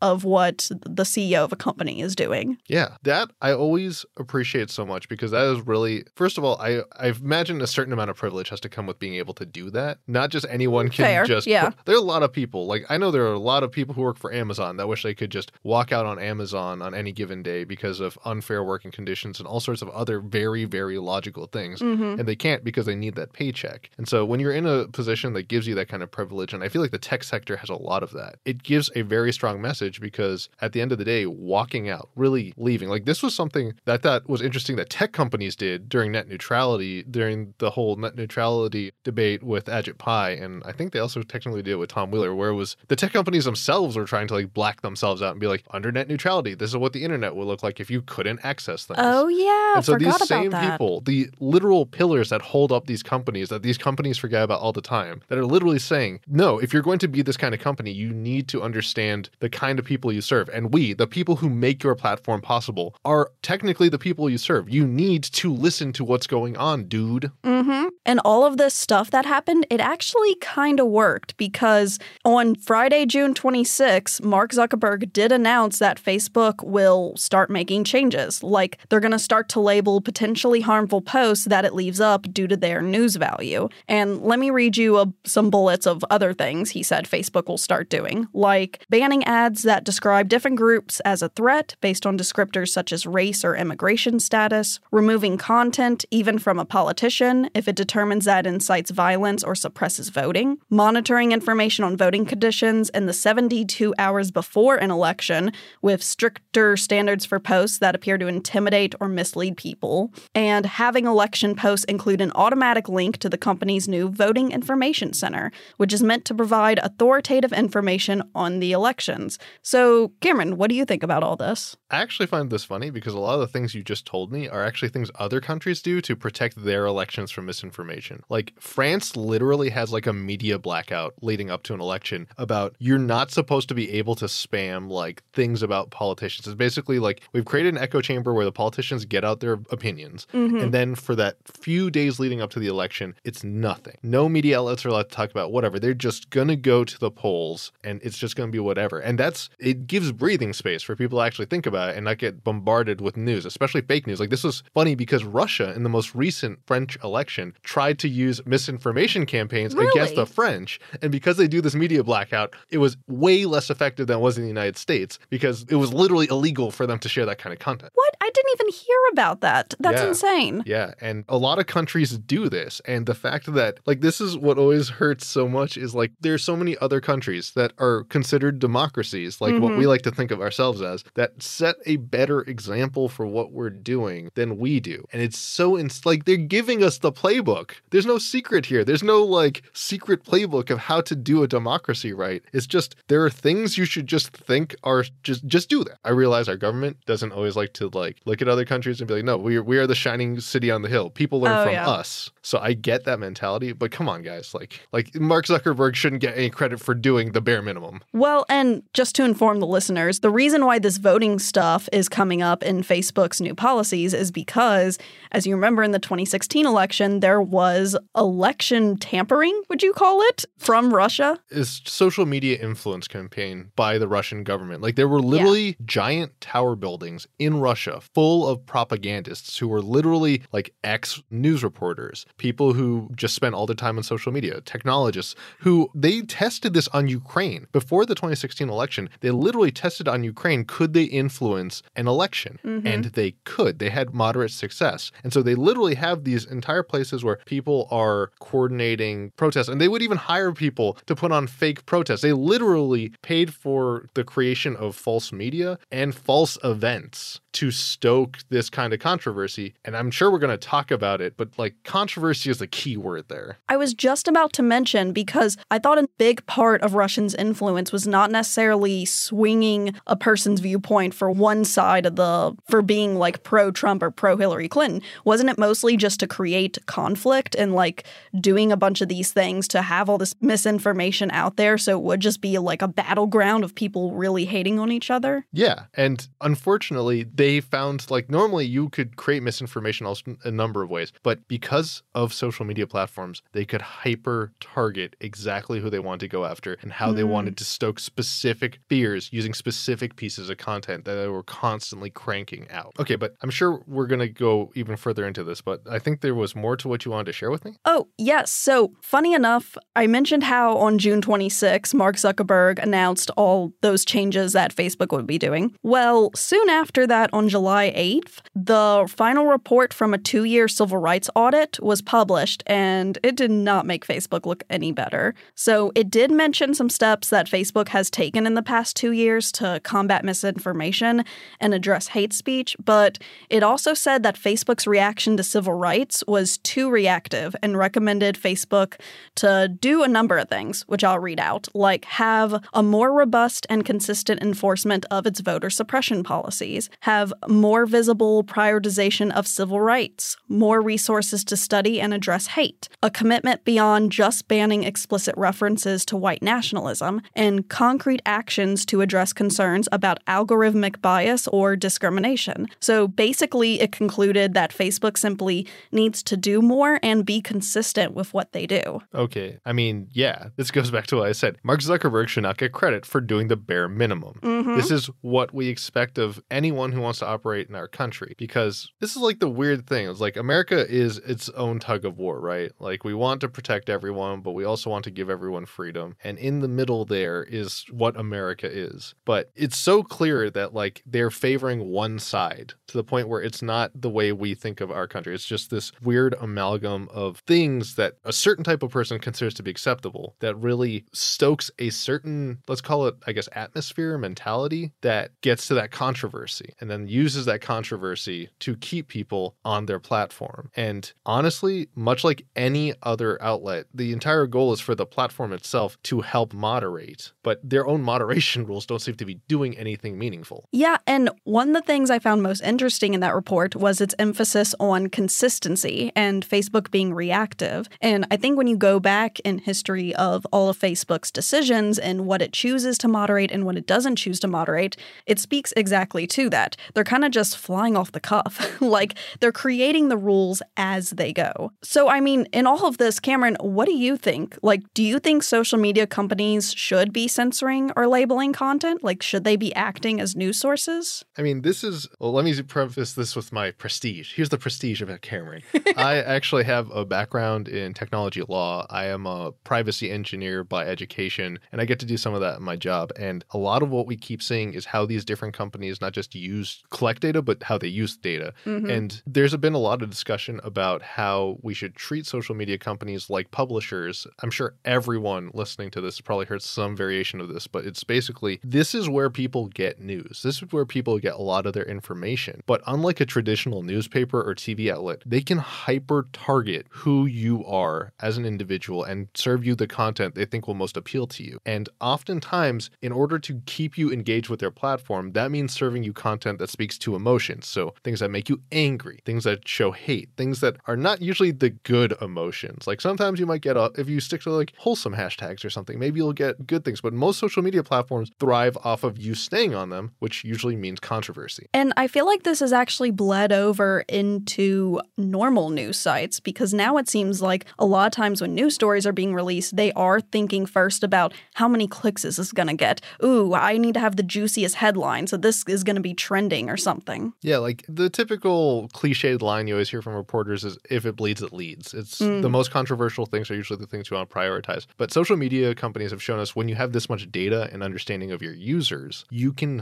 of 0.00 0.24
what 0.24 0.68
the 0.84 1.04
CEO 1.04 1.44
of 1.44 1.52
a 1.52 1.56
company 1.56 2.00
is 2.00 2.14
doing? 2.16 2.58
Yeah, 2.66 2.96
that 3.02 3.30
I 3.40 3.52
always 3.52 4.04
appreciate 4.16 4.70
so 4.70 4.86
much 4.86 5.08
because 5.08 5.30
that 5.30 5.44
is 5.44 5.66
really 5.66 6.04
first 6.14 6.38
of 6.38 6.44
all, 6.44 6.56
I 6.60 6.82
I 6.98 7.08
imagine 7.08 7.60
a 7.60 7.66
certain 7.66 7.92
amount 7.92 8.10
of 8.10 8.16
privilege 8.16 8.48
has 8.50 8.60
to 8.60 8.68
come 8.68 8.86
with 8.86 8.98
being 8.98 9.14
able 9.14 9.34
to 9.34 9.46
do 9.46 9.70
that. 9.70 9.98
Not 10.06 10.30
just 10.30 10.46
anyone 10.48 10.88
can 10.88 11.04
Fair, 11.04 11.24
just 11.24 11.46
yeah. 11.46 11.70
there 11.84 11.94
are 11.94 11.98
a 11.98 12.00
lot 12.00 12.22
of 12.22 12.32
people, 12.32 12.66
like 12.66 12.84
I 12.88 12.98
know 12.98 13.10
there 13.10 13.26
are 13.26 13.32
a 13.32 13.38
lot 13.38 13.62
of 13.62 13.72
people 13.72 13.94
who 13.94 14.02
work 14.02 14.18
for 14.18 14.32
Amazon 14.32 14.76
that 14.76 14.88
wish 14.88 15.02
they 15.02 15.14
could 15.14 15.30
just 15.30 15.52
walk 15.62 15.92
out 15.92 16.06
on 16.06 16.18
Amazon 16.18 16.82
on 16.82 16.94
any 16.94 17.12
given 17.12 17.42
day 17.42 17.64
because 17.64 18.00
of 18.00 18.18
unfair 18.24 18.62
working 18.64 18.90
conditions 18.90 19.38
and 19.38 19.46
all 19.46 19.60
sorts 19.60 19.82
of 19.82 19.88
other 19.90 20.20
very 20.20 20.64
very 20.64 20.98
logical 20.98 21.46
things. 21.46 21.80
Mm-hmm. 21.80 22.20
And 22.20 22.28
they 22.28 22.36
can't 22.36 22.64
because 22.64 22.86
they 22.86 22.94
need 22.94 23.14
that 23.16 23.32
paycheck. 23.32 23.90
And 23.98 24.08
so 24.08 24.24
when 24.24 24.40
you're 24.40 24.52
in 24.52 24.66
a 24.66 24.86
position 24.88 25.32
that 25.34 25.48
gives 25.48 25.66
you 25.66 25.74
that 25.76 25.88
kind 25.88 26.02
of 26.02 26.10
privilege, 26.10 26.52
and 26.52 26.62
I 26.62 26.68
feel 26.68 26.82
like 26.82 26.90
the 26.90 26.98
tech 26.98 27.24
sector 27.24 27.56
has 27.56 27.68
a 27.68 27.74
lot 27.74 28.02
of 28.02 28.12
that, 28.12 28.36
it 28.44 28.62
gives 28.62 28.90
a 28.94 29.02
very 29.02 29.32
strong 29.36 29.60
message 29.60 30.00
because 30.00 30.48
at 30.60 30.72
the 30.72 30.80
end 30.80 30.90
of 30.92 30.98
the 30.98 31.04
day, 31.04 31.26
walking 31.26 31.88
out, 31.88 32.08
really 32.16 32.52
leaving, 32.56 32.88
like 32.88 33.04
this 33.04 33.22
was 33.22 33.34
something 33.34 33.74
that 33.84 33.94
I 33.94 33.98
thought 33.98 34.28
was 34.28 34.42
interesting 34.42 34.74
that 34.76 34.90
tech 34.90 35.12
companies 35.12 35.54
did 35.54 35.88
during 35.88 36.10
net 36.12 36.28
neutrality, 36.28 37.04
during 37.04 37.54
the 37.58 37.70
whole 37.70 37.94
net 37.96 38.16
neutrality 38.16 38.92
debate 39.04 39.42
with 39.42 39.66
Ajit 39.66 39.98
Pai. 39.98 40.36
And 40.36 40.62
I 40.64 40.72
think 40.72 40.92
they 40.92 40.98
also 40.98 41.22
technically 41.22 41.62
did 41.62 41.72
it 41.72 41.76
with 41.76 41.90
Tom 41.90 42.10
Wheeler, 42.10 42.34
where 42.34 42.50
it 42.50 42.54
was 42.54 42.76
the 42.88 42.96
tech 42.96 43.12
companies 43.12 43.44
themselves 43.44 43.96
were 43.96 44.04
trying 44.04 44.26
to 44.28 44.34
like 44.34 44.52
black 44.52 44.80
themselves 44.82 45.22
out 45.22 45.30
and 45.32 45.40
be 45.40 45.46
like, 45.46 45.62
under 45.70 45.92
net 45.92 46.08
neutrality, 46.08 46.54
this 46.54 46.70
is 46.70 46.76
what 46.76 46.92
the 46.92 47.04
internet 47.04 47.36
would 47.36 47.46
look 47.46 47.62
like 47.62 47.78
if 47.78 47.90
you 47.90 48.02
couldn't 48.02 48.40
access 48.44 48.84
things. 48.86 48.98
Oh 49.00 49.28
yeah, 49.28 49.76
And 49.76 49.84
so 49.84 49.92
forgot 49.94 50.18
these 50.18 50.28
same 50.28 50.50
that. 50.50 50.72
people, 50.72 51.00
the 51.02 51.28
literal 51.38 51.86
pillars 51.86 52.30
that 52.30 52.42
hold 52.42 52.72
up 52.72 52.86
these 52.86 53.02
companies 53.02 53.48
that 53.50 53.62
these 53.62 53.78
companies 53.78 54.18
forget 54.18 54.42
about 54.42 54.60
all 54.60 54.72
the 54.72 54.80
time, 54.80 55.22
that 55.28 55.38
are 55.38 55.46
literally 55.46 55.78
saying, 55.78 56.20
no, 56.26 56.58
if 56.58 56.72
you're 56.72 56.82
going 56.82 56.98
to 56.98 57.08
be 57.08 57.22
this 57.22 57.36
kind 57.36 57.54
of 57.54 57.60
company, 57.60 57.90
you 57.90 58.10
need 58.10 58.48
to 58.48 58.62
understand 58.62 59.25
the 59.40 59.50
kind 59.50 59.78
of 59.78 59.84
people 59.84 60.12
you 60.12 60.20
serve. 60.20 60.48
And 60.50 60.72
we, 60.72 60.92
the 60.92 61.06
people 61.06 61.36
who 61.36 61.48
make 61.48 61.82
your 61.82 61.94
platform 61.94 62.40
possible, 62.40 62.94
are 63.04 63.30
technically 63.42 63.88
the 63.88 63.98
people 63.98 64.28
you 64.30 64.38
serve. 64.38 64.68
You 64.68 64.86
need 64.86 65.24
to 65.24 65.52
listen 65.52 65.92
to 65.94 66.04
what's 66.04 66.26
going 66.26 66.56
on, 66.56 66.84
dude. 66.84 67.30
Mm-hmm. 67.44 67.88
And 68.04 68.20
all 68.24 68.44
of 68.44 68.56
this 68.56 68.74
stuff 68.74 69.10
that 69.10 69.26
happened, 69.26 69.66
it 69.68 69.80
actually 69.80 70.36
kind 70.36 70.78
of 70.78 70.86
worked 70.86 71.36
because 71.36 71.98
on 72.24 72.54
Friday, 72.54 73.04
June 73.04 73.34
26, 73.34 74.22
Mark 74.22 74.52
Zuckerberg 74.52 75.12
did 75.12 75.32
announce 75.32 75.80
that 75.80 76.00
Facebook 76.02 76.64
will 76.64 77.16
start 77.16 77.50
making 77.50 77.84
changes. 77.84 78.42
Like 78.42 78.78
they're 78.88 79.00
going 79.00 79.10
to 79.12 79.18
start 79.18 79.48
to 79.50 79.60
label 79.60 80.00
potentially 80.00 80.60
harmful 80.60 81.00
posts 81.00 81.46
that 81.46 81.64
it 81.64 81.74
leaves 81.74 82.00
up 82.00 82.32
due 82.32 82.46
to 82.46 82.56
their 82.56 82.80
news 82.80 83.16
value. 83.16 83.68
And 83.88 84.22
let 84.22 84.38
me 84.38 84.50
read 84.50 84.76
you 84.76 84.98
a, 84.98 85.12
some 85.24 85.50
bullets 85.50 85.86
of 85.86 86.04
other 86.10 86.32
things 86.32 86.70
he 86.70 86.82
said 86.82 87.06
Facebook 87.06 87.46
will 87.48 87.58
start 87.58 87.88
doing, 87.88 88.28
like 88.32 88.84
banning 88.88 89.15
ads 89.24 89.62
that 89.62 89.84
describe 89.84 90.28
different 90.28 90.56
groups 90.56 91.00
as 91.00 91.22
a 91.22 91.28
threat 91.30 91.76
based 91.80 92.06
on 92.06 92.18
descriptors 92.18 92.68
such 92.68 92.92
as 92.92 93.06
race 93.06 93.44
or 93.44 93.56
immigration 93.56 94.20
status, 94.20 94.80
removing 94.90 95.36
content 95.36 96.04
even 96.10 96.38
from 96.38 96.58
a 96.58 96.64
politician 96.64 97.48
if 97.54 97.68
it 97.68 97.76
determines 97.76 98.24
that 98.24 98.46
incites 98.46 98.90
violence 98.90 99.42
or 99.42 99.54
suppresses 99.54 100.08
voting, 100.08 100.58
monitoring 100.70 101.32
information 101.32 101.84
on 101.84 101.96
voting 101.96 102.24
conditions 102.24 102.88
in 102.90 103.06
the 103.06 103.12
72 103.12 103.94
hours 103.98 104.30
before 104.30 104.76
an 104.76 104.90
election 104.90 105.52
with 105.82 106.02
stricter 106.02 106.76
standards 106.76 107.24
for 107.24 107.38
posts 107.38 107.78
that 107.78 107.94
appear 107.94 108.18
to 108.18 108.26
intimidate 108.26 108.94
or 109.00 109.08
mislead 109.08 109.56
people, 109.56 110.12
and 110.34 110.66
having 110.66 111.06
election 111.06 111.54
posts 111.54 111.84
include 111.84 112.20
an 112.20 112.32
automatic 112.34 112.88
link 112.88 113.18
to 113.18 113.28
the 113.28 113.38
company's 113.38 113.88
new 113.88 114.08
Voting 114.08 114.52
Information 114.52 115.12
Center, 115.12 115.52
which 115.76 115.92
is 115.92 116.02
meant 116.02 116.24
to 116.24 116.34
provide 116.34 116.78
authoritative 116.80 117.52
information 117.52 118.22
on 118.34 118.60
the 118.60 118.72
elections. 118.96 119.38
So, 119.62 120.12
Cameron, 120.20 120.56
what 120.56 120.70
do 120.70 120.76
you 120.76 120.84
think 120.84 121.02
about 121.02 121.22
all 121.22 121.36
this? 121.36 121.76
I 121.88 122.02
actually 122.02 122.26
find 122.26 122.50
this 122.50 122.64
funny 122.64 122.90
because 122.90 123.14
a 123.14 123.18
lot 123.20 123.34
of 123.34 123.40
the 123.40 123.46
things 123.46 123.74
you 123.74 123.84
just 123.84 124.06
told 124.06 124.32
me 124.32 124.48
are 124.48 124.64
actually 124.64 124.88
things 124.88 125.10
other 125.14 125.40
countries 125.40 125.80
do 125.80 126.00
to 126.00 126.16
protect 126.16 126.64
their 126.64 126.84
elections 126.84 127.30
from 127.30 127.46
misinformation. 127.46 128.24
Like 128.28 128.54
France 128.58 129.16
literally 129.16 129.70
has 129.70 129.92
like 129.92 130.06
a 130.06 130.12
media 130.12 130.58
blackout 130.58 131.14
leading 131.22 131.48
up 131.48 131.62
to 131.64 131.74
an 131.74 131.80
election 131.80 132.26
about 132.38 132.74
you're 132.80 132.98
not 132.98 133.30
supposed 133.30 133.68
to 133.68 133.74
be 133.74 133.92
able 133.92 134.16
to 134.16 134.24
spam 134.24 134.90
like 134.90 135.22
things 135.32 135.62
about 135.62 135.90
politicians. 135.90 136.48
It's 136.48 136.56
basically 136.56 136.98
like 136.98 137.22
we've 137.32 137.44
created 137.44 137.74
an 137.74 137.80
echo 137.80 138.00
chamber 138.00 138.34
where 138.34 138.44
the 138.44 138.52
politicians 138.52 139.04
get 139.04 139.24
out 139.24 139.38
their 139.38 139.60
opinions 139.70 140.26
mm-hmm. 140.32 140.56
and 140.56 140.74
then 140.74 140.96
for 140.96 141.14
that 141.14 141.36
few 141.44 141.88
days 141.88 142.18
leading 142.18 142.40
up 142.40 142.50
to 142.50 142.58
the 142.58 142.66
election, 142.66 143.14
it's 143.22 143.44
nothing. 143.44 143.96
No 144.02 144.28
media 144.28 144.58
outlets 144.58 144.84
are 144.84 144.88
allowed 144.88 145.08
to 145.10 145.14
talk 145.14 145.30
about 145.30 145.52
whatever. 145.52 145.78
They're 145.78 145.94
just 145.94 146.30
going 146.30 146.48
to 146.48 146.56
go 146.56 146.82
to 146.82 146.98
the 146.98 147.12
polls 147.12 147.70
and 147.84 148.00
it's 148.02 148.18
just 148.18 148.34
going 148.34 148.48
to 148.48 148.52
be 148.52 148.58
whatever. 148.58 148.98
And 148.98 149.20
that's, 149.20 149.50
it 149.60 149.86
gives 149.86 150.10
breathing 150.10 150.52
space 150.52 150.82
for 150.82 150.96
people 150.96 151.20
to 151.20 151.24
actually 151.24 151.46
think 151.46 151.64
about 151.64 151.75
it 151.76 151.96
and 151.96 152.04
not 152.04 152.18
get 152.18 152.42
bombarded 152.42 153.00
with 153.00 153.16
news, 153.16 153.44
especially 153.46 153.80
fake 153.82 154.06
news. 154.06 154.20
Like 154.20 154.30
this 154.30 154.44
was 154.44 154.62
funny 154.74 154.94
because 154.94 155.24
Russia 155.24 155.72
in 155.74 155.82
the 155.82 155.88
most 155.88 156.14
recent 156.14 156.58
French 156.66 156.96
election 157.04 157.52
tried 157.62 157.98
to 158.00 158.08
use 158.08 158.40
misinformation 158.46 159.26
campaigns 159.26 159.74
against 159.74 160.14
the 160.16 160.26
French. 160.26 160.80
And 161.02 161.12
because 161.12 161.36
they 161.36 161.48
do 161.48 161.60
this 161.60 161.74
media 161.74 162.02
blackout, 162.02 162.54
it 162.70 162.78
was 162.78 162.96
way 163.06 163.44
less 163.44 163.70
effective 163.70 164.06
than 164.06 164.18
it 164.18 164.20
was 164.20 164.36
in 164.36 164.42
the 164.42 164.48
United 164.48 164.76
States 164.76 165.18
because 165.30 165.64
it 165.68 165.76
was 165.76 165.92
literally 165.92 166.26
illegal 166.30 166.70
for 166.70 166.86
them 166.86 166.98
to 167.00 167.08
share 167.08 167.26
that 167.26 167.38
kind 167.38 167.52
of 167.52 167.58
content. 167.58 167.92
What? 167.94 168.16
I 168.20 168.30
didn't 168.30 168.52
even 168.60 168.72
hear 168.72 168.98
about 169.12 169.40
that. 169.42 169.74
That's 169.78 170.00
Yeah. 170.02 170.08
insane. 170.08 170.62
Yeah, 170.66 170.94
and 171.00 171.24
a 171.28 171.36
lot 171.38 171.58
of 171.58 171.66
countries 171.66 172.18
do 172.18 172.48
this. 172.48 172.80
And 172.84 173.06
the 173.06 173.14
fact 173.14 173.52
that, 173.54 173.78
like, 173.86 174.00
this 174.00 174.20
is 174.20 174.36
what 174.36 174.58
always 174.58 174.88
hurts 174.88 175.26
so 175.26 175.48
much 175.48 175.76
is 175.76 175.94
like 175.94 176.12
there's 176.20 176.42
so 176.42 176.56
many 176.56 176.76
other 176.80 177.00
countries 177.00 177.52
that 177.54 177.72
are 177.78 178.04
considered 178.04 178.58
democracies, 178.58 179.40
like 179.40 179.54
what 179.60 179.72
Mhm. 179.72 179.78
we 179.78 179.86
like 179.86 180.02
to 180.02 180.10
think 180.10 180.30
of 180.30 180.40
ourselves 180.40 180.82
as, 180.82 181.04
that 181.14 181.40
set 181.66 181.76
a 181.84 181.96
better 181.96 182.42
example 182.42 183.08
for 183.08 183.26
what 183.26 183.50
we're 183.52 183.70
doing 183.70 184.30
than 184.34 184.56
we 184.58 184.78
do. 184.80 185.04
And 185.12 185.20
it's 185.20 185.38
so 185.38 185.76
ins- 185.76 186.06
like 186.06 186.24
they're 186.24 186.36
giving 186.36 186.82
us 186.84 186.98
the 186.98 187.10
playbook. 187.12 187.72
There's 187.90 188.06
no 188.06 188.18
secret 188.18 188.66
here. 188.66 188.84
There's 188.84 189.02
no 189.02 189.24
like 189.24 189.62
secret 189.72 190.24
playbook 190.24 190.70
of 190.70 190.78
how 190.78 191.00
to 191.02 191.16
do 191.16 191.42
a 191.42 191.48
democracy 191.48 192.12
right. 192.12 192.42
It's 192.52 192.66
just 192.66 192.94
there 193.08 193.24
are 193.24 193.30
things 193.30 193.76
you 193.76 193.84
should 193.84 194.06
just 194.06 194.30
think 194.30 194.76
are 194.84 195.04
just 195.24 195.44
just 195.46 195.68
do 195.68 195.82
that. 195.84 195.98
I 196.04 196.10
realize 196.10 196.48
our 196.48 196.56
government 196.56 196.98
doesn't 197.06 197.32
always 197.32 197.56
like 197.56 197.72
to 197.74 197.88
like 197.92 198.18
look 198.26 198.40
at 198.42 198.48
other 198.48 198.64
countries 198.64 199.00
and 199.00 199.08
be 199.08 199.14
like, 199.14 199.24
no, 199.24 199.36
we 199.36 199.56
are, 199.56 199.62
we 199.62 199.78
are 199.78 199.86
the 199.88 199.94
shining 199.94 200.38
city 200.40 200.70
on 200.70 200.82
the 200.82 200.88
hill. 200.88 201.10
People 201.10 201.40
learn 201.40 201.56
Oh, 201.58 201.64
from 201.64 201.72
yeah. 201.72 201.88
us. 201.88 202.30
So 202.42 202.58
I 202.60 202.74
get 202.74 203.04
that 203.06 203.18
mentality, 203.18 203.72
but 203.72 203.90
come 203.90 204.08
on, 204.08 204.22
guys, 204.22 204.54
like 204.54 204.80
like 204.92 205.14
Mark 205.16 205.46
Zuckerberg 205.46 205.94
shouldn't 205.96 206.22
get 206.22 206.36
any 206.36 206.50
credit 206.50 206.78
for 206.80 206.94
doing 206.94 207.32
the 207.32 207.40
bare 207.40 207.62
minimum. 207.62 208.00
Well, 208.12 208.44
and 208.48 208.82
just 208.94 209.16
to 209.16 209.24
inform 209.24 209.58
the 209.60 209.66
listeners, 209.66 210.20
the 210.20 210.30
reason 210.30 210.64
why 210.64 210.78
this 210.78 210.98
voting 210.98 211.38
stuff 211.56 211.88
is 211.90 212.06
coming 212.06 212.42
up 212.42 212.62
in 212.62 212.82
Facebook's 212.82 213.40
new 213.40 213.54
policies 213.54 214.12
is 214.12 214.30
because, 214.30 214.98
as 215.32 215.46
you 215.46 215.54
remember 215.54 215.82
in 215.82 215.92
the 215.92 215.98
2016 215.98 216.66
election, 216.66 217.20
there 217.20 217.40
was 217.40 217.96
election 218.14 218.98
tampering, 218.98 219.58
would 219.70 219.82
you 219.82 219.94
call 219.94 220.20
it, 220.20 220.44
from 220.58 220.92
Russia? 220.92 221.38
is 221.48 221.80
social 221.86 222.26
media 222.26 222.58
influence 222.58 223.08
campaign 223.08 223.70
by 223.74 223.96
the 223.96 224.06
Russian 224.06 224.44
government. 224.44 224.82
Like 224.82 224.96
there 224.96 225.08
were 225.08 225.20
literally 225.20 225.78
giant 225.86 226.38
tower 226.42 226.76
buildings 226.76 227.26
in 227.38 227.58
Russia 227.58 228.02
full 228.14 228.46
of 228.46 228.66
propagandists 228.66 229.56
who 229.56 229.68
were 229.68 229.80
literally 229.80 230.42
like 230.52 230.74
ex 230.84 231.22
news 231.30 231.64
reporters, 231.64 232.26
people 232.36 232.74
who 232.74 233.08
just 233.16 233.34
spent 233.34 233.54
all 233.54 233.64
their 233.64 233.74
time 233.74 233.96
on 233.96 234.02
social 234.02 234.30
media, 234.30 234.60
technologists 234.60 235.34
who 235.60 235.88
they 235.94 236.20
tested 236.20 236.74
this 236.74 236.88
on 236.88 237.08
Ukraine 237.08 237.66
before 237.72 238.04
the 238.04 238.14
2016 238.14 238.68
election. 238.68 239.08
They 239.20 239.30
literally 239.30 239.70
tested 239.70 240.06
on 240.06 240.22
Ukraine 240.22 240.66
could 240.66 240.92
they 240.92 241.04
influence 241.04 241.45
an 241.54 242.08
election? 242.08 242.58
Mm-hmm. 242.64 242.86
And 242.86 243.04
they 243.06 243.32
could. 243.44 243.78
They 243.78 243.90
had 243.90 244.14
moderate 244.14 244.50
success. 244.50 245.12
And 245.22 245.32
so 245.32 245.42
they 245.42 245.54
literally 245.54 245.94
have 245.94 246.24
these 246.24 246.44
entire 246.44 246.82
places 246.82 247.24
where 247.24 247.38
people 247.46 247.88
are 247.90 248.30
coordinating 248.40 249.32
protests 249.36 249.68
and 249.68 249.80
they 249.80 249.88
would 249.88 250.02
even 250.02 250.18
hire 250.18 250.52
people 250.52 250.98
to 251.06 251.14
put 251.14 251.32
on 251.32 251.46
fake 251.46 251.86
protests. 251.86 252.22
They 252.22 252.32
literally 252.32 253.12
paid 253.22 253.52
for 253.54 254.06
the 254.14 254.24
creation 254.24 254.76
of 254.76 254.96
false 254.96 255.32
media 255.32 255.78
and 255.90 256.14
false 256.14 256.58
events 256.64 257.40
to 257.52 257.70
stoke 257.70 258.38
this 258.50 258.68
kind 258.68 258.92
of 258.92 259.00
controversy. 259.00 259.74
And 259.82 259.96
I'm 259.96 260.10
sure 260.10 260.30
we're 260.30 260.38
going 260.38 260.50
to 260.50 260.58
talk 260.58 260.90
about 260.90 261.22
it, 261.22 261.38
but 261.38 261.58
like 261.58 261.74
controversy 261.84 262.50
is 262.50 262.58
the 262.58 262.66
key 262.66 262.98
word 262.98 263.28
there. 263.28 263.56
I 263.66 263.78
was 263.78 263.94
just 263.94 264.28
about 264.28 264.52
to 264.54 264.62
mention 264.62 265.12
because 265.12 265.56
I 265.70 265.78
thought 265.78 265.98
a 265.98 266.06
big 266.18 266.44
part 266.44 266.82
of 266.82 266.94
Russian's 266.94 267.34
influence 267.34 267.92
was 267.92 268.06
not 268.06 268.30
necessarily 268.30 269.06
swinging 269.06 269.94
a 270.06 270.16
person's 270.16 270.60
viewpoint 270.60 271.14
for 271.14 271.30
one 271.36 271.64
side 271.64 272.06
of 272.06 272.16
the, 272.16 272.54
for 272.68 272.82
being 272.82 273.16
like 273.16 273.42
pro 273.42 273.70
Trump 273.70 274.02
or 274.02 274.10
pro 274.10 274.36
Hillary 274.36 274.68
Clinton. 274.68 275.02
Wasn't 275.24 275.50
it 275.50 275.58
mostly 275.58 275.96
just 275.96 276.20
to 276.20 276.26
create 276.26 276.78
conflict 276.86 277.54
and 277.54 277.74
like 277.74 278.04
doing 278.40 278.72
a 278.72 278.76
bunch 278.76 279.00
of 279.00 279.08
these 279.08 279.32
things 279.32 279.68
to 279.68 279.82
have 279.82 280.08
all 280.08 280.18
this 280.18 280.34
misinformation 280.40 281.30
out 281.30 281.56
there 281.56 281.78
so 281.78 281.98
it 281.98 282.02
would 282.02 282.20
just 282.20 282.40
be 282.40 282.58
like 282.58 282.82
a 282.82 282.88
battleground 282.88 283.64
of 283.64 283.74
people 283.74 284.12
really 284.12 284.44
hating 284.44 284.78
on 284.78 284.90
each 284.90 285.10
other? 285.10 285.46
Yeah. 285.52 285.84
And 285.94 286.26
unfortunately, 286.40 287.24
they 287.24 287.60
found 287.60 288.10
like 288.10 288.30
normally 288.30 288.66
you 288.66 288.88
could 288.88 289.16
create 289.16 289.42
misinformation 289.42 290.06
also 290.06 290.36
a 290.44 290.50
number 290.50 290.82
of 290.82 290.90
ways, 290.90 291.12
but 291.22 291.46
because 291.48 292.02
of 292.14 292.32
social 292.32 292.64
media 292.64 292.86
platforms, 292.86 293.42
they 293.52 293.64
could 293.64 293.82
hyper 293.82 294.52
target 294.60 295.16
exactly 295.20 295.80
who 295.80 295.90
they 295.90 295.98
wanted 295.98 296.20
to 296.20 296.28
go 296.28 296.44
after 296.44 296.76
and 296.82 296.92
how 296.92 297.12
they 297.12 297.22
Mm. 297.22 297.28
wanted 297.28 297.56
to 297.56 297.64
stoke 297.64 297.98
specific 297.98 298.78
fears 298.88 299.28
using 299.32 299.52
specific 299.52 300.16
pieces 300.16 300.48
of 300.48 300.56
content 300.58 301.04
that 301.04 301.18
they 301.26 301.32
were 301.32 301.42
constantly 301.42 302.08
cranking 302.08 302.68
out. 302.70 302.92
Okay, 303.00 303.16
but 303.16 303.34
I'm 303.42 303.50
sure 303.50 303.82
we're 303.88 304.06
going 304.06 304.20
to 304.20 304.28
go 304.28 304.70
even 304.76 304.94
further 304.94 305.26
into 305.26 305.42
this, 305.42 305.60
but 305.60 305.82
I 305.90 305.98
think 305.98 306.20
there 306.20 306.36
was 306.36 306.54
more 306.54 306.76
to 306.76 306.86
what 306.86 307.04
you 307.04 307.10
wanted 307.10 307.24
to 307.24 307.32
share 307.32 307.50
with 307.50 307.64
me. 307.64 307.74
Oh, 307.84 308.06
yes. 308.16 308.52
So, 308.52 308.92
funny 309.02 309.34
enough, 309.34 309.76
I 309.96 310.06
mentioned 310.06 310.44
how 310.44 310.76
on 310.76 310.98
June 310.98 311.20
26, 311.20 311.94
Mark 311.94 312.14
Zuckerberg 312.14 312.78
announced 312.78 313.32
all 313.36 313.72
those 313.80 314.04
changes 314.04 314.52
that 314.52 314.72
Facebook 314.72 315.10
would 315.10 315.26
be 315.26 315.36
doing. 315.36 315.74
Well, 315.82 316.30
soon 316.36 316.68
after 316.68 317.08
that, 317.08 317.28
on 317.32 317.48
July 317.48 317.92
8th, 317.96 318.38
the 318.54 319.12
final 319.12 319.46
report 319.46 319.92
from 319.92 320.14
a 320.14 320.18
two 320.18 320.44
year 320.44 320.68
civil 320.68 320.98
rights 320.98 321.28
audit 321.34 321.80
was 321.82 322.02
published, 322.02 322.62
and 322.68 323.18
it 323.24 323.34
did 323.34 323.50
not 323.50 323.84
make 323.84 324.06
Facebook 324.06 324.46
look 324.46 324.62
any 324.70 324.92
better. 324.92 325.34
So, 325.56 325.90
it 325.96 326.08
did 326.08 326.30
mention 326.30 326.72
some 326.72 326.88
steps 326.88 327.30
that 327.30 327.50
Facebook 327.50 327.88
has 327.88 328.10
taken 328.10 328.46
in 328.46 328.54
the 328.54 328.62
past 328.62 328.94
two 328.94 329.10
years 329.10 329.50
to 329.52 329.80
combat 329.82 330.24
misinformation 330.24 331.15
and 331.60 331.74
address 331.74 332.08
hate 332.08 332.32
speech, 332.32 332.76
but 332.84 333.18
it 333.50 333.62
also 333.62 333.94
said 333.94 334.22
that 334.22 334.36
Facebook's 334.36 334.86
reaction 334.86 335.36
to 335.36 335.42
civil 335.42 335.74
rights 335.74 336.22
was 336.26 336.58
too 336.58 336.90
reactive 336.90 337.54
and 337.62 337.78
recommended 337.78 338.36
Facebook 338.36 338.94
to 339.36 339.68
do 339.80 340.02
a 340.02 340.08
number 340.08 340.38
of 340.38 340.48
things, 340.48 340.82
which 340.88 341.04
I'll 341.04 341.18
read 341.18 341.40
out, 341.40 341.68
like 341.74 342.04
have 342.06 342.62
a 342.72 342.82
more 342.82 343.12
robust 343.12 343.66
and 343.68 343.84
consistent 343.84 344.42
enforcement 344.42 345.04
of 345.10 345.26
its 345.26 345.40
voter 345.40 345.70
suppression 345.70 346.22
policies, 346.22 346.88
have 347.00 347.32
more 347.48 347.86
visible 347.86 348.44
prioritization 348.44 349.32
of 349.32 349.46
civil 349.46 349.80
rights, 349.80 350.36
more 350.48 350.80
resources 350.80 351.44
to 351.44 351.56
study 351.56 352.00
and 352.00 352.12
address 352.14 352.48
hate, 352.48 352.88
a 353.02 353.10
commitment 353.10 353.64
beyond 353.64 354.12
just 354.12 354.48
banning 354.48 354.84
explicit 354.84 355.34
references 355.36 356.04
to 356.06 356.16
white 356.16 356.42
nationalism, 356.42 357.20
and 357.34 357.68
concrete 357.68 358.22
actions 358.24 358.84
to 358.86 359.00
address 359.00 359.32
concerns 359.32 359.88
about 359.92 360.24
algorithmic 360.26 361.00
bias 361.06 361.46
or 361.48 361.76
discrimination. 361.76 362.66
So 362.80 363.06
basically, 363.06 363.80
it 363.80 363.92
concluded 363.92 364.54
that 364.54 364.72
Facebook 364.72 365.16
simply 365.16 365.64
needs 365.92 366.20
to 366.24 366.36
do 366.36 366.60
more 366.60 366.98
and 367.00 367.24
be 367.24 367.40
consistent 367.40 368.12
with 368.12 368.34
what 368.34 368.50
they 368.50 368.66
do. 368.66 369.00
Okay. 369.14 369.58
I 369.64 369.72
mean, 369.72 370.08
yeah, 370.12 370.48
this 370.56 370.72
goes 370.72 370.90
back 370.90 371.06
to 371.06 371.18
what 371.18 371.28
I 371.28 371.32
said. 371.32 371.58
Mark 371.62 371.78
Zuckerberg 371.80 372.26
should 372.26 372.42
not 372.42 372.56
get 372.58 372.72
credit 372.72 373.06
for 373.06 373.20
doing 373.20 373.46
the 373.46 373.56
bare 373.56 373.86
minimum. 373.88 374.40
Mhm. 374.42 374.74
This 374.76 374.90
is 374.90 375.08
what 375.20 375.54
we 375.54 375.68
expect 375.68 376.18
of 376.18 376.42
anyone 376.50 376.90
who 376.90 377.00
wants 377.00 377.20
to 377.20 377.26
operate 377.26 377.68
in 377.68 377.76
our 377.76 377.86
country 377.86 378.34
because 378.36 378.90
this 379.00 379.10
is 379.14 379.22
like 379.22 379.38
the 379.38 379.48
weird 379.48 379.86
thing. 379.86 380.08
It's 380.08 380.18
like 380.20 380.36
America 380.36 380.88
is 380.88 381.18
its 381.18 381.48
own 381.50 381.78
tug 381.78 382.04
of 382.04 382.18
war, 382.18 382.40
right? 382.40 382.72
Like 382.80 383.04
we 383.04 383.14
want 383.14 383.40
to 383.42 383.48
protect 383.48 383.88
everyone, 383.88 384.40
but 384.40 384.52
we 384.58 384.64
also 384.64 384.90
want 384.90 385.04
to 385.04 385.12
give 385.12 385.30
everyone 385.30 385.66
freedom. 385.66 386.16
And 386.24 386.36
in 386.36 386.58
the 386.60 386.68
middle 386.80 387.04
there 387.04 387.44
is 387.44 387.84
what 387.92 388.18
America 388.18 388.68
is. 388.68 389.14
But 389.24 389.50
it's 389.54 389.78
so 389.78 390.02
clear 390.02 390.50
that 390.50 390.74
like 390.74 390.85
they're 391.06 391.30
favoring 391.30 391.88
one 391.88 392.18
side 392.18 392.74
to 392.88 392.96
the 392.96 393.04
point 393.04 393.28
where 393.28 393.42
it's 393.42 393.62
not 393.62 393.90
the 393.94 394.10
way 394.10 394.32
we 394.32 394.54
think 394.54 394.80
of 394.80 394.90
our 394.90 395.06
country. 395.06 395.34
It's 395.34 395.44
just 395.44 395.70
this 395.70 395.92
weird 396.02 396.34
amalgam 396.40 397.08
of 397.12 397.38
things 397.46 397.94
that 397.96 398.14
a 398.24 398.32
certain 398.32 398.64
type 398.64 398.82
of 398.82 398.90
person 398.90 399.18
considers 399.18 399.54
to 399.54 399.62
be 399.62 399.70
acceptable 399.70 400.34
that 400.40 400.56
really 400.56 401.04
stokes 401.12 401.70
a 401.78 401.90
certain, 401.90 402.58
let's 402.68 402.80
call 402.80 403.06
it, 403.06 403.16
I 403.26 403.32
guess, 403.32 403.48
atmosphere 403.52 404.18
mentality 404.18 404.92
that 405.02 405.30
gets 405.40 405.66
to 405.68 405.74
that 405.74 405.90
controversy 405.90 406.74
and 406.80 406.90
then 406.90 407.08
uses 407.08 407.46
that 407.46 407.60
controversy 407.60 408.48
to 408.60 408.76
keep 408.76 409.08
people 409.08 409.56
on 409.64 409.86
their 409.86 410.00
platform. 410.00 410.70
And 410.76 411.12
honestly, 411.24 411.88
much 411.94 412.24
like 412.24 412.46
any 412.54 412.94
other 413.02 413.40
outlet, 413.42 413.86
the 413.94 414.12
entire 414.12 414.46
goal 414.46 414.72
is 414.72 414.80
for 414.80 414.94
the 414.94 415.06
platform 415.06 415.52
itself 415.52 415.96
to 416.04 416.20
help 416.20 416.52
moderate, 416.52 417.32
but 417.42 417.58
their 417.62 417.86
own 417.86 418.02
moderation 418.02 418.66
rules 418.66 418.86
don't 418.86 419.00
seem 419.00 419.16
to 419.16 419.24
be 419.24 419.40
doing 419.48 419.76
anything 419.76 420.18
meaningful. 420.18 420.68
Yeah, 420.76 420.98
and 421.06 421.30
one 421.44 421.68
of 421.68 421.74
the 421.74 421.80
things 421.80 422.10
I 422.10 422.18
found 422.18 422.42
most 422.42 422.60
interesting 422.60 423.14
in 423.14 423.20
that 423.20 423.34
report 423.34 423.74
was 423.74 424.02
its 424.02 424.14
emphasis 424.18 424.74
on 424.78 425.06
consistency 425.06 426.12
and 426.14 426.46
Facebook 426.46 426.90
being 426.90 427.14
reactive. 427.14 427.88
And 428.02 428.26
I 428.30 428.36
think 428.36 428.58
when 428.58 428.66
you 428.66 428.76
go 428.76 429.00
back 429.00 429.40
in 429.40 429.56
history 429.56 430.14
of 430.16 430.46
all 430.52 430.68
of 430.68 430.78
Facebook's 430.78 431.30
decisions 431.30 431.98
and 431.98 432.26
what 432.26 432.42
it 432.42 432.52
chooses 432.52 432.98
to 432.98 433.08
moderate 433.08 433.50
and 433.50 433.64
what 433.64 433.78
it 433.78 433.86
doesn't 433.86 434.16
choose 434.16 434.38
to 434.40 434.48
moderate, 434.48 434.98
it 435.24 435.38
speaks 435.38 435.72
exactly 435.78 436.26
to 436.26 436.50
that. 436.50 436.76
They're 436.92 437.04
kind 437.04 437.24
of 437.24 437.30
just 437.30 437.56
flying 437.56 437.96
off 437.96 438.12
the 438.12 438.20
cuff. 438.20 438.78
like 438.82 439.14
they're 439.40 439.52
creating 439.52 440.10
the 440.10 440.18
rules 440.18 440.60
as 440.76 441.08
they 441.08 441.32
go. 441.32 441.72
So, 441.82 442.10
I 442.10 442.20
mean, 442.20 442.48
in 442.52 442.66
all 442.66 442.84
of 442.84 442.98
this, 442.98 443.18
Cameron, 443.18 443.56
what 443.60 443.86
do 443.86 443.94
you 443.94 444.18
think? 444.18 444.58
Like, 444.60 444.82
do 444.92 445.02
you 445.02 445.20
think 445.20 445.42
social 445.42 445.78
media 445.78 446.06
companies 446.06 446.74
should 446.74 447.14
be 447.14 447.28
censoring 447.28 447.92
or 447.96 448.06
labeling 448.06 448.52
content? 448.52 449.02
Like, 449.02 449.22
should 449.22 449.44
they 449.44 449.56
be 449.56 449.74
acting 449.74 450.20
as 450.20 450.36
news 450.36 450.65
sources? 450.66 451.24
I 451.38 451.42
mean, 451.42 451.62
this 451.62 451.84
is, 451.84 452.08
well, 452.18 452.32
let 452.32 452.44
me 452.44 452.60
preface 452.62 453.12
this 453.12 453.36
with 453.36 453.52
my 453.52 453.70
prestige. 453.70 454.34
Here's 454.34 454.48
the 454.48 454.58
prestige 454.58 455.00
about 455.00 455.20
Cameron. 455.20 455.62
I 455.96 456.16
actually 456.16 456.64
have 456.64 456.90
a 456.90 457.04
background 457.04 457.68
in 457.68 457.94
technology 457.94 458.42
law. 458.48 458.84
I 458.90 459.06
am 459.06 459.26
a 459.26 459.52
privacy 459.62 460.10
engineer 460.10 460.64
by 460.64 460.86
education, 460.86 461.60
and 461.70 461.80
I 461.80 461.84
get 461.84 462.00
to 462.00 462.06
do 462.06 462.16
some 462.16 462.34
of 462.34 462.40
that 462.40 462.58
in 462.58 462.64
my 462.64 462.74
job. 462.74 463.12
And 463.16 463.44
a 463.52 463.58
lot 463.58 463.84
of 463.84 463.90
what 463.90 464.08
we 464.08 464.16
keep 464.16 464.42
seeing 464.42 464.74
is 464.74 464.86
how 464.86 465.06
these 465.06 465.24
different 465.24 465.54
companies 465.54 466.00
not 466.00 466.12
just 466.12 466.34
use, 466.34 466.82
collect 466.90 467.22
data, 467.22 467.42
but 467.42 467.62
how 467.62 467.78
they 467.78 467.86
use 467.88 468.16
data. 468.16 468.52
Mhm. 468.64 468.90
And 468.90 469.22
there's 469.24 469.56
been 469.56 469.74
a 469.74 469.78
lot 469.78 470.02
of 470.02 470.10
discussion 470.10 470.60
about 470.64 471.00
how 471.02 471.58
we 471.62 471.74
should 471.74 471.94
treat 471.94 472.26
social 472.26 472.56
media 472.56 472.76
companies 472.76 473.30
like 473.30 473.52
publishers. 473.52 474.26
I'm 474.42 474.50
sure 474.50 474.74
everyone 474.84 475.52
listening 475.54 475.92
to 475.92 476.00
this 476.00 476.20
probably 476.20 476.46
heard 476.46 476.62
some 476.62 476.96
variation 476.96 477.40
of 477.40 477.48
this, 477.48 477.68
but 477.68 477.84
it's 477.86 478.02
basically 478.02 478.58
this 478.64 478.96
is 478.96 479.08
where 479.08 479.30
people 479.30 479.68
get 479.68 480.00
news. 480.00 480.42
This 480.42 480.55
this 480.56 480.68
is 480.68 480.72
where 480.72 480.86
people 480.86 481.18
get 481.18 481.34
a 481.34 481.42
lot 481.42 481.66
of 481.66 481.74
their 481.74 481.84
information. 481.84 482.62
But 482.66 482.80
unlike 482.86 483.20
a 483.20 483.26
traditional 483.26 483.82
newspaper 483.82 484.42
or 484.42 484.54
TV 484.54 484.90
outlet, 484.90 485.22
they 485.26 485.42
can 485.42 485.58
hyper 485.58 486.28
target 486.32 486.86
who 486.88 487.26
you 487.26 487.64
are 487.66 488.12
as 488.20 488.38
an 488.38 488.46
individual 488.46 489.04
and 489.04 489.28
serve 489.34 489.66
you 489.66 489.74
the 489.74 489.86
content 489.86 490.34
they 490.34 490.46
think 490.46 490.66
will 490.66 490.74
most 490.74 490.96
appeal 490.96 491.26
to 491.26 491.44
you. 491.44 491.60
And 491.66 491.88
oftentimes, 492.00 492.90
in 493.02 493.12
order 493.12 493.38
to 493.40 493.60
keep 493.66 493.98
you 493.98 494.10
engaged 494.10 494.48
with 494.48 494.60
their 494.60 494.70
platform, 494.70 495.32
that 495.32 495.50
means 495.50 495.74
serving 495.74 496.04
you 496.04 496.14
content 496.14 496.58
that 496.58 496.70
speaks 496.70 496.96
to 496.98 497.14
emotions. 497.14 497.66
So 497.66 497.94
things 498.02 498.20
that 498.20 498.30
make 498.30 498.48
you 498.48 498.62
angry, 498.72 499.20
things 499.26 499.44
that 499.44 499.68
show 499.68 499.90
hate, 499.90 500.30
things 500.36 500.60
that 500.60 500.76
are 500.86 500.96
not 500.96 501.20
usually 501.20 501.50
the 501.50 501.70
good 501.70 502.14
emotions. 502.22 502.86
Like 502.86 503.02
sometimes 503.02 503.38
you 503.38 503.46
might 503.46 503.60
get 503.60 503.76
a, 503.76 503.90
if 503.98 504.08
you 504.08 504.20
stick 504.20 504.40
to 504.42 504.50
like 504.50 504.72
wholesome 504.78 505.14
hashtags 505.14 505.64
or 505.64 505.70
something, 505.70 505.98
maybe 505.98 506.18
you'll 506.18 506.32
get 506.32 506.66
good 506.66 506.84
things. 506.84 507.02
But 507.02 507.12
most 507.12 507.38
social 507.38 507.62
media 507.62 507.82
platforms 507.82 508.30
thrive 508.40 508.78
off 508.82 509.04
of 509.04 509.18
you 509.18 509.34
staying 509.34 509.74
on 509.74 509.90
them, 509.90 510.12
which 510.18 510.45
usually 510.46 510.76
means 510.76 511.00
controversy. 511.00 511.66
And 511.74 511.92
I 511.96 512.06
feel 512.06 512.24
like 512.24 512.44
this 512.44 512.60
has 512.60 512.72
actually 512.72 513.10
bled 513.10 513.52
over 513.52 514.04
into 514.08 515.00
normal 515.16 515.70
news 515.70 515.98
sites 515.98 516.40
because 516.40 516.72
now 516.72 516.96
it 516.96 517.08
seems 517.08 517.42
like 517.42 517.66
a 517.78 517.84
lot 517.84 518.06
of 518.06 518.12
times 518.12 518.40
when 518.40 518.54
news 518.54 518.74
stories 518.74 519.06
are 519.06 519.12
being 519.12 519.34
released, 519.34 519.76
they 519.76 519.92
are 519.92 520.20
thinking 520.20 520.66
first 520.66 521.02
about 521.02 521.34
how 521.54 521.68
many 521.68 521.86
clicks 521.88 522.24
is 522.24 522.36
this 522.36 522.52
going 522.52 522.68
to 522.68 522.74
get? 522.74 523.00
Ooh, 523.22 523.54
I 523.54 523.76
need 523.76 523.94
to 523.94 524.00
have 524.00 524.16
the 524.16 524.22
juiciest 524.22 524.76
headline, 524.76 525.26
so 525.26 525.36
this 525.36 525.64
is 525.66 525.84
going 525.84 525.96
to 525.96 526.02
be 526.02 526.14
trending 526.14 526.70
or 526.70 526.76
something. 526.76 527.32
Yeah, 527.42 527.58
like 527.58 527.84
the 527.88 528.08
typical 528.08 528.88
cliched 528.94 529.42
line 529.42 529.66
you 529.66 529.74
always 529.74 529.90
hear 529.90 530.02
from 530.02 530.14
reporters 530.14 530.64
is 530.64 530.78
if 530.90 531.06
it 531.06 531.16
bleeds, 531.16 531.42
it 531.42 531.52
leads. 531.52 531.92
It's 531.94 532.20
mm. 532.20 532.42
the 532.42 532.50
most 532.50 532.70
controversial 532.70 533.26
things 533.26 533.50
are 533.50 533.54
usually 533.54 533.78
the 533.78 533.86
things 533.86 534.10
you 534.10 534.16
want 534.16 534.30
to 534.30 534.34
prioritize. 534.34 534.86
But 534.96 535.12
social 535.12 535.36
media 535.36 535.74
companies 535.74 536.10
have 536.10 536.22
shown 536.22 536.38
us 536.38 536.54
when 536.54 536.68
you 536.68 536.74
have 536.74 536.92
this 536.92 537.08
much 537.08 537.30
data 537.30 537.68
and 537.72 537.82
understanding 537.82 538.32
of 538.32 538.42
your 538.42 538.52
users, 538.52 539.24
you 539.30 539.52
can 539.52 539.80